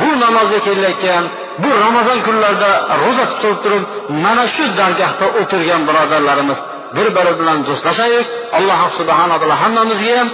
bu 0.00 0.08
namozga 0.22 0.58
kelayotgan 0.66 1.24
bu 1.62 1.70
ramazon 1.84 2.18
kunlarida 2.26 2.70
ro'za 3.02 3.24
tutib 3.32 3.56
turib 3.64 3.84
mana 4.24 4.44
shu 4.54 4.64
dargohda 4.78 5.26
o'tirgan 5.40 5.82
birodarlarimiz 5.88 6.58
bir 6.96 7.06
biri 7.16 7.32
bilan 7.40 7.58
do'stlashaylik. 7.68 8.26
Alloh 8.58 8.80
subhana 8.98 9.34
taolo 9.40 9.56
hammamizga 9.62 10.12
ham 10.18 10.28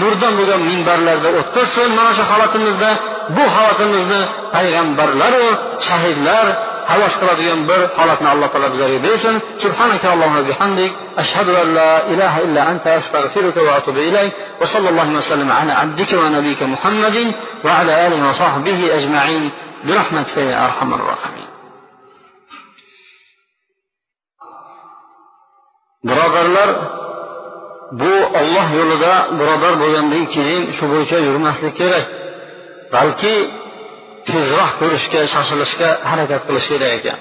nurdan 0.00 0.32
bo'lgan 0.38 0.60
minbarlarda 0.70 1.28
o'tkazsin 1.38 1.88
mana 1.98 2.12
shu 2.18 2.24
holatimizda. 2.30 2.90
Bu 3.36 3.44
holatimizni 3.54 4.20
payg'ambarlaru 4.54 5.46
shahidlar 5.88 6.46
havas 6.90 7.14
qiladigan 7.20 7.60
bir 7.70 7.80
holatni 7.98 8.28
alloh 8.34 8.48
taolo 8.52 8.68
bizlarga 8.74 8.98
bersin 9.08 9.34
subhanaka 9.64 10.06
allohumma 10.14 10.42
bihamdik 10.50 10.92
ashhadu 11.22 11.52
an 11.62 11.68
la 11.78 11.92
ilaha 12.12 12.38
illa 12.46 12.60
anta 12.72 12.88
astag'firuka 13.00 13.60
va 13.66 13.72
atubu 13.80 14.00
ilayk 14.10 14.32
va 14.60 14.66
sallallohu 14.74 15.10
vasallam 15.18 15.50
ala 15.58 15.72
abdika 15.84 16.14
va 16.22 16.28
nabiyika 16.36 16.64
muhammadin 16.74 17.28
va 17.64 17.70
ala 17.80 17.92
alihi 18.06 18.22
va 18.28 18.34
sahbihi 18.42 18.84
ajma'in 18.98 19.44
برحمتك 19.84 20.36
يا 20.36 20.66
أرحم 20.66 20.94
الراحمين 20.94 21.48
birodarlar 26.08 26.70
bu 28.00 28.14
olloh 28.40 28.66
yo'lida 28.78 29.14
birodar 29.38 29.74
bo'lgandan 29.82 30.24
keyin 30.34 30.62
shu 30.76 30.84
bo'yicha 30.92 31.18
yurmaslik 31.28 31.74
kerak 31.80 32.06
balki 32.94 33.34
tezroq 34.28 34.70
ko'rishga 34.80 35.20
shoshilishga 35.34 35.88
harakat 36.10 36.40
qilish 36.48 36.66
kerak 36.70 36.92
ekan. 36.98 37.18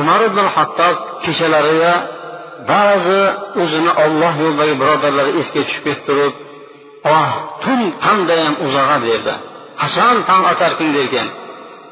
Umar 0.00 0.20
ibn 0.28 0.38
hattob 0.54 0.96
kechalariga 1.24 1.94
ba'zi 2.72 3.22
o'zini 3.62 3.92
olloh 4.04 4.34
yo'lidagi 4.44 4.74
birodarlari 4.82 5.32
esga 5.40 5.60
tushib 5.66 5.82
ketib 5.86 6.04
turib 6.08 6.34
oh 7.16 7.30
tun 7.62 7.80
qandayyam 8.04 8.54
uzag'a 8.66 8.96
berdi 9.06 9.34
qachon 9.80 10.16
tong 10.28 10.42
otarkin? 10.52 10.90
derkan. 10.96 11.28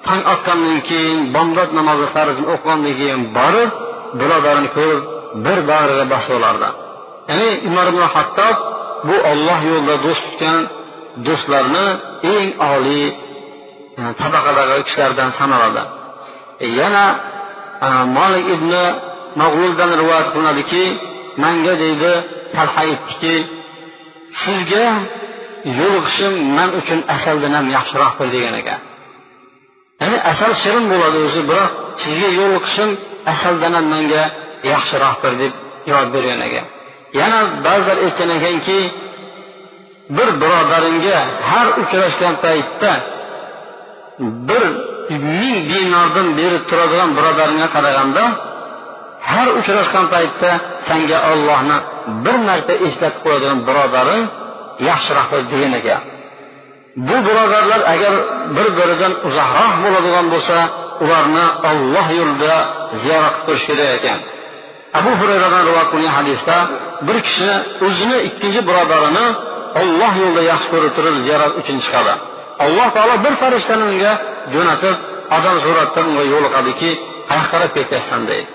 Tong 0.07 0.23
otgandan 0.33 0.79
keyin 0.89 1.19
bomdod 1.35 1.71
namozi 1.79 2.07
farzini 2.15 2.47
o'qigandan 2.55 2.95
keyin 3.01 3.23
borib 3.37 3.71
birodarini 4.21 4.71
ko'rib 4.77 5.03
bir 5.45 5.59
bag'riga 5.71 6.05
bosib 6.13 6.33
olardi 6.39 6.69
ya'ni 7.31 7.49
umar 7.69 7.87
ibn 7.93 8.03
hattob 8.15 8.57
bu 9.09 9.17
olloh 9.31 9.59
yo'lida 9.71 9.97
do'st 10.07 10.23
tutgan 10.27 10.59
do'stlarni 11.27 11.87
eng 12.35 12.49
oliy 12.73 13.07
Э, 14.01 14.03
tabaqadagi 14.23 14.83
kishilardan 14.89 15.31
sanaladi. 15.41 15.83
E, 16.65 16.67
yana 16.81 17.05
e, 17.87 17.89
molik 18.17 18.47
ibn 18.57 18.73
mag'luldan 19.43 19.91
rivoyat 20.01 20.29
qilinadiki 20.33 20.85
manga 21.43 21.75
deydi 21.83 22.13
talha 22.55 22.81
aytdiki 22.85 23.35
sizga 24.43 24.87
yo'liqishim 25.81 26.35
man 26.57 26.69
uchun 26.81 27.01
asaldan 27.17 27.53
ham 27.59 27.67
yaxshiroqdir 27.77 28.29
degan 28.37 28.55
ekan. 28.61 28.81
Ya'ni 30.01 30.19
asal 30.33 30.53
shirin 30.63 30.85
bo'ladi 30.93 31.19
o'zi 31.27 31.43
biroq 31.51 31.73
sizga 32.03 32.29
yo'liqishim 32.41 32.91
asaldan 33.33 33.73
ham 33.77 33.87
menga 33.95 34.25
yaxshiroqdir 34.73 35.33
deb 35.43 35.53
javob 35.89 36.09
bergan 36.15 36.41
ekan. 36.49 36.67
Yana 37.21 37.39
ba'zilar 37.67 37.99
aytgan 38.07 38.31
ekanki 38.39 38.79
bir 40.17 40.29
birodaringga 40.43 41.19
har 41.51 41.67
uchrashgan 41.83 42.35
paytda 42.45 42.93
bir 44.49 44.63
ming 45.39 45.57
dinordan 45.71 46.29
beri 46.39 46.59
turadigan 46.69 47.11
birodaringga 47.17 47.69
qaraganda 47.77 48.25
har 49.31 49.49
uchrashgan 49.59 50.07
paytda 50.15 50.51
senga 50.89 51.19
ollohni 51.33 51.77
bir 52.25 52.37
marta 52.49 52.75
eslatib 52.87 53.21
qo'yadigan 53.25 53.61
birodaring 53.69 54.25
yaxshiroqdir 54.89 55.43
degan 55.53 55.73
ekan. 55.81 56.01
Bu 57.09 57.17
birodarlar 57.27 57.81
agar 57.95 58.15
bir 58.57 58.69
biridan 58.79 59.13
uzoqroq 59.29 59.73
bo'ladigan 59.85 60.27
bo'lsa 60.33 60.57
ularni 61.05 61.47
olloh 61.71 62.07
yo'lida 62.19 62.55
ziyorat 63.03 63.35
qilib 63.35 63.47
turish 63.47 63.65
kerak 63.69 63.91
ekan. 63.99 64.19
Abu 64.99 65.11
hurayradan 65.21 65.63
rivoyat 65.69 65.89
qilingan 65.93 66.15
hadisda 66.21 66.57
bir 67.07 67.19
kishi 67.27 67.51
o'zini 67.87 68.19
ikkinchi 68.29 68.61
birodarini 68.69 69.27
olloh 69.81 70.13
yo'lida 70.23 70.43
yaxshi 70.53 70.69
ko'rib 70.75 70.93
turib 70.97 71.15
ziyorat 71.27 71.53
uchun 71.61 71.77
chiqadi. 71.85 72.15
Alloh 72.65 72.89
taolo 72.97 73.15
bir 73.25 73.35
farishtani 73.43 73.85
unga 73.91 74.13
jo'natib 74.55 74.97
odam 75.37 75.57
suratda 75.65 76.01
unga 76.09 76.25
yo'liqadiki 76.35 76.91
qayoqqa 77.29 77.51
qarab 77.53 77.71
ketyapsan 77.77 78.23
deydi. 78.31 78.51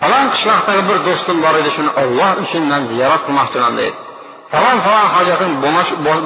Falon 0.00 0.26
qishloqdagi 0.34 0.82
bir 0.88 0.98
do'stim 1.06 1.36
bor 1.44 1.54
edi 1.60 1.70
shuni 1.76 1.90
olloh 2.02 2.30
uchun 2.44 2.62
man 2.72 2.82
ziyorat 2.90 3.22
qilmoqchiman 3.26 3.72
deydi. 3.80 3.96
Falon 4.52 4.78
falon 4.86 5.08
hojatim 5.16 5.52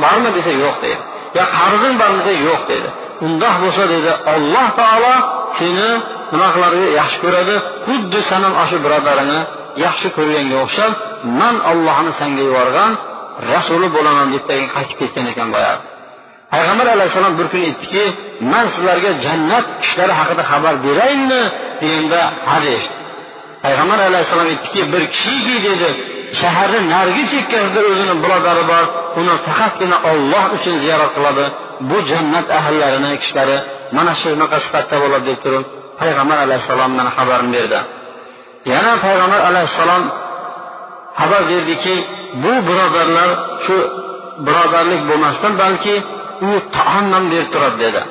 bormi 0.05 0.31
desa 0.37 0.53
yo'q 0.65 0.77
deydi. 0.85 1.03
Yo 1.37 1.45
qarzing 1.59 1.95
bormi 2.01 2.19
desa 2.21 2.33
yo'q 2.49 2.63
deydi. 2.71 2.89
Undoq 3.27 3.55
bo'lsa 3.63 3.83
deydi 3.93 4.11
olloh 4.35 4.67
taolo 4.81 5.15
seni 5.59 5.89
nima 6.33 6.49
qiladi 6.55 6.81
yaxshi 7.01 7.19
ko'radi 7.25 7.55
xuddi 7.87 8.19
sani 8.31 8.47
ham 8.49 8.55
shu 8.71 8.77
birodaringni 8.85 9.41
yaxshi 9.85 10.09
ko'rganga 10.17 10.57
o'xshab 10.65 10.93
man 11.41 11.55
ollohni 11.71 12.13
sanga 12.21 12.43
yuborgan 12.49 12.93
rasuli 13.53 13.89
bo'laman 13.97 14.27
deb 14.35 14.43
qaytib 14.75 14.97
ketgan 15.01 15.27
ekan 15.33 15.49
boyagi. 15.55 15.83
Payg'ambar 16.55 16.87
alayhissalom 16.97 17.35
bir 17.39 17.47
kuni 17.53 17.65
aytdiki 17.71 18.05
man 18.53 18.67
sizlarga 18.75 19.11
jannat 19.27 19.67
kishlari 19.83 20.15
haqida 20.21 20.43
xabar 20.51 20.75
beraymi? 20.87 21.43
deganda 21.81 22.21
ha 22.51 22.57
deyishdi 22.67 22.95
payg'ambar 23.65 23.99
alayhissalom 24.09 24.49
aytdiki 24.53 24.81
bir 24.93 25.03
kishiki 25.15 25.57
dedi. 25.69 25.89
Shaharni 26.41 26.81
narigi 26.95 27.25
chekkasida 27.33 27.81
o'zini 27.91 28.15
birodari 28.25 28.65
bor 28.73 28.85
uni 29.21 29.35
faqatgina 29.47 29.97
olloh 30.11 30.45
uchun 30.57 30.75
ziyorat 30.85 31.11
qiladi. 31.17 31.45
Bu 31.89 31.97
jannat 32.11 32.47
ahllarini 32.59 33.13
kishilari 33.23 33.59
mana 33.97 34.13
shunaqa 34.23 34.57
sifatda 34.65 34.97
bo'ladi 35.03 35.25
deb 35.31 35.39
turib 35.45 35.65
payg'ambar 36.01 36.39
alayhissalom 36.47 36.91
mana 36.99 37.11
xabarini 37.19 37.51
berdi. 37.57 37.81
Yana 38.73 38.93
payg'ambar 39.05 39.41
alayhissalom 39.51 40.03
xabar 41.21 41.43
berdiki 41.51 41.95
bu 42.43 42.53
birodarlar 42.69 43.31
shu 43.65 43.77
birodarlik 44.47 45.03
bo'lmasdan 45.11 45.53
balki 45.63 45.95
u 46.49 46.51
taom 46.77 47.07
ham 47.15 47.25
berib 47.33 47.49
turadi 47.55 47.79
dedi. 47.85 48.03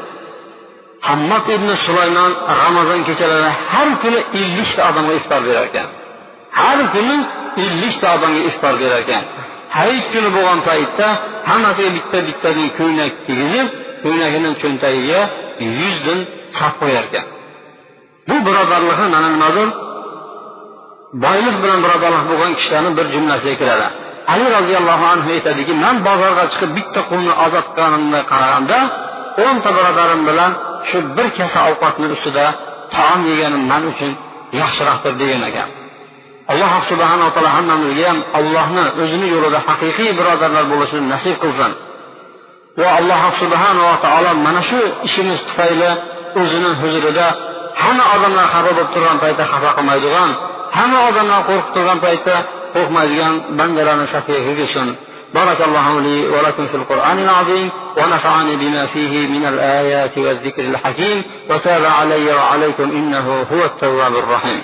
Hammod 1.08 1.46
ibn 1.56 1.70
sulaymon 1.86 2.32
ramazon 2.64 3.00
kechalari 3.08 3.52
har 3.72 3.90
kuni 4.02 4.20
ellikta 4.42 4.82
odamga 4.90 5.14
iftor 5.20 5.42
berar 5.48 5.66
ekan. 5.70 5.88
Har 6.60 6.80
kuni 6.94 7.18
ellikta 7.64 8.08
odamga 8.16 8.42
iftor 8.50 8.74
berar 8.82 9.00
ekan. 9.06 9.24
Hayit 9.78 10.06
kuni 10.14 10.30
bo'lgan 10.36 10.60
paytda 10.70 11.08
hammasiga 11.50 11.90
bitta 11.98 12.18
bittadan 12.28 12.68
ko'ylak 12.80 13.14
kiygizib 13.26 13.68
ko'ylagini 14.04 14.52
cho'ntagiga 14.62 15.22
yuzdan 15.80 16.20
solib 16.58 16.76
qo'yar 16.82 17.04
ekan. 17.10 17.26
Bu 18.28 18.36
birodarlikni 18.48 19.08
mana 19.16 19.30
nimadir 19.36 19.68
boylik 21.24 21.56
bilan 21.64 21.80
birodarlik 21.86 22.24
bo'lgan 22.32 22.52
kishilarni 22.58 22.92
bir 22.98 23.06
jumlasiga 23.14 23.56
kiradi. 23.62 23.88
Ali 24.32 24.46
roziyallohu 24.58 25.06
anhu 25.14 25.30
aytadiki 25.36 25.74
man 25.84 25.96
bozorga 26.08 26.44
chiqib 26.52 26.72
bitta 26.78 27.02
qulni 27.10 27.34
ozod 27.46 27.66
qilganimga 27.76 28.22
qaraganda 28.32 28.78
o'nta 29.46 29.70
birodarim 29.78 30.22
bilan 30.30 30.52
shu 30.90 30.98
bir 31.16 31.28
kasa 31.38 31.60
ovqatni 31.70 32.08
ustida 32.16 32.46
taom 32.96 33.22
yeganim 33.32 33.64
man 33.72 33.84
uchun 33.92 34.12
yaxshiroqdir 34.62 35.14
degan 35.22 35.44
ekan. 35.50 35.70
Alloh 36.52 36.72
subhanaa 36.92 37.30
taolo 37.36 37.50
hammamizga 37.58 38.04
ham 38.12 38.20
allohni 38.40 38.84
o'zini 39.02 39.28
yo'lida 39.36 39.60
haqiqiy 39.68 40.10
birodarlar 40.20 40.66
bo'lishini 40.72 41.06
nasib 41.14 41.36
qilsin. 41.44 41.72
Va 42.80 42.90
alloh 43.00 43.22
subhanava 43.42 43.96
taolo 44.06 44.32
mana 44.46 44.62
shu 44.70 44.80
ishimiz 45.08 45.40
tufayli 45.48 45.90
o'zini 46.42 46.72
huzurida 46.82 47.28
hamma 47.82 48.04
odamlar 48.16 48.46
xafa 48.54 48.72
bo'lib 48.78 48.90
turgan 48.94 49.18
paytda 49.24 49.44
xafa 49.52 49.70
qilmaydigan 49.78 50.30
hamma 50.78 51.00
odamlar 51.10 51.40
qo'rqib 51.50 51.72
turgan 51.76 52.00
paytda 52.06 52.36
qo'rqmaydigan 52.76 53.34
bandalarni 53.58 54.08
safiga 54.14 54.40
kirgizsin 54.48 54.90
بارك 55.34 55.62
الله 55.62 56.02
لي 56.02 56.18
ولكم 56.30 56.68
في 56.68 56.76
القرآن 56.76 57.20
العظيم 57.20 57.70
ونفعني 57.98 58.56
بما 58.56 58.86
فيه 58.86 59.28
من 59.28 59.46
الآيات 59.46 60.18
والذكر 60.18 60.62
الحكيم 60.64 61.24
وتاب 61.50 61.86
علي 61.86 62.34
وعليكم 62.34 62.84
إنه 62.84 63.46
هو 63.52 63.66
التواب 63.66 64.14
الرحيم 64.16 64.62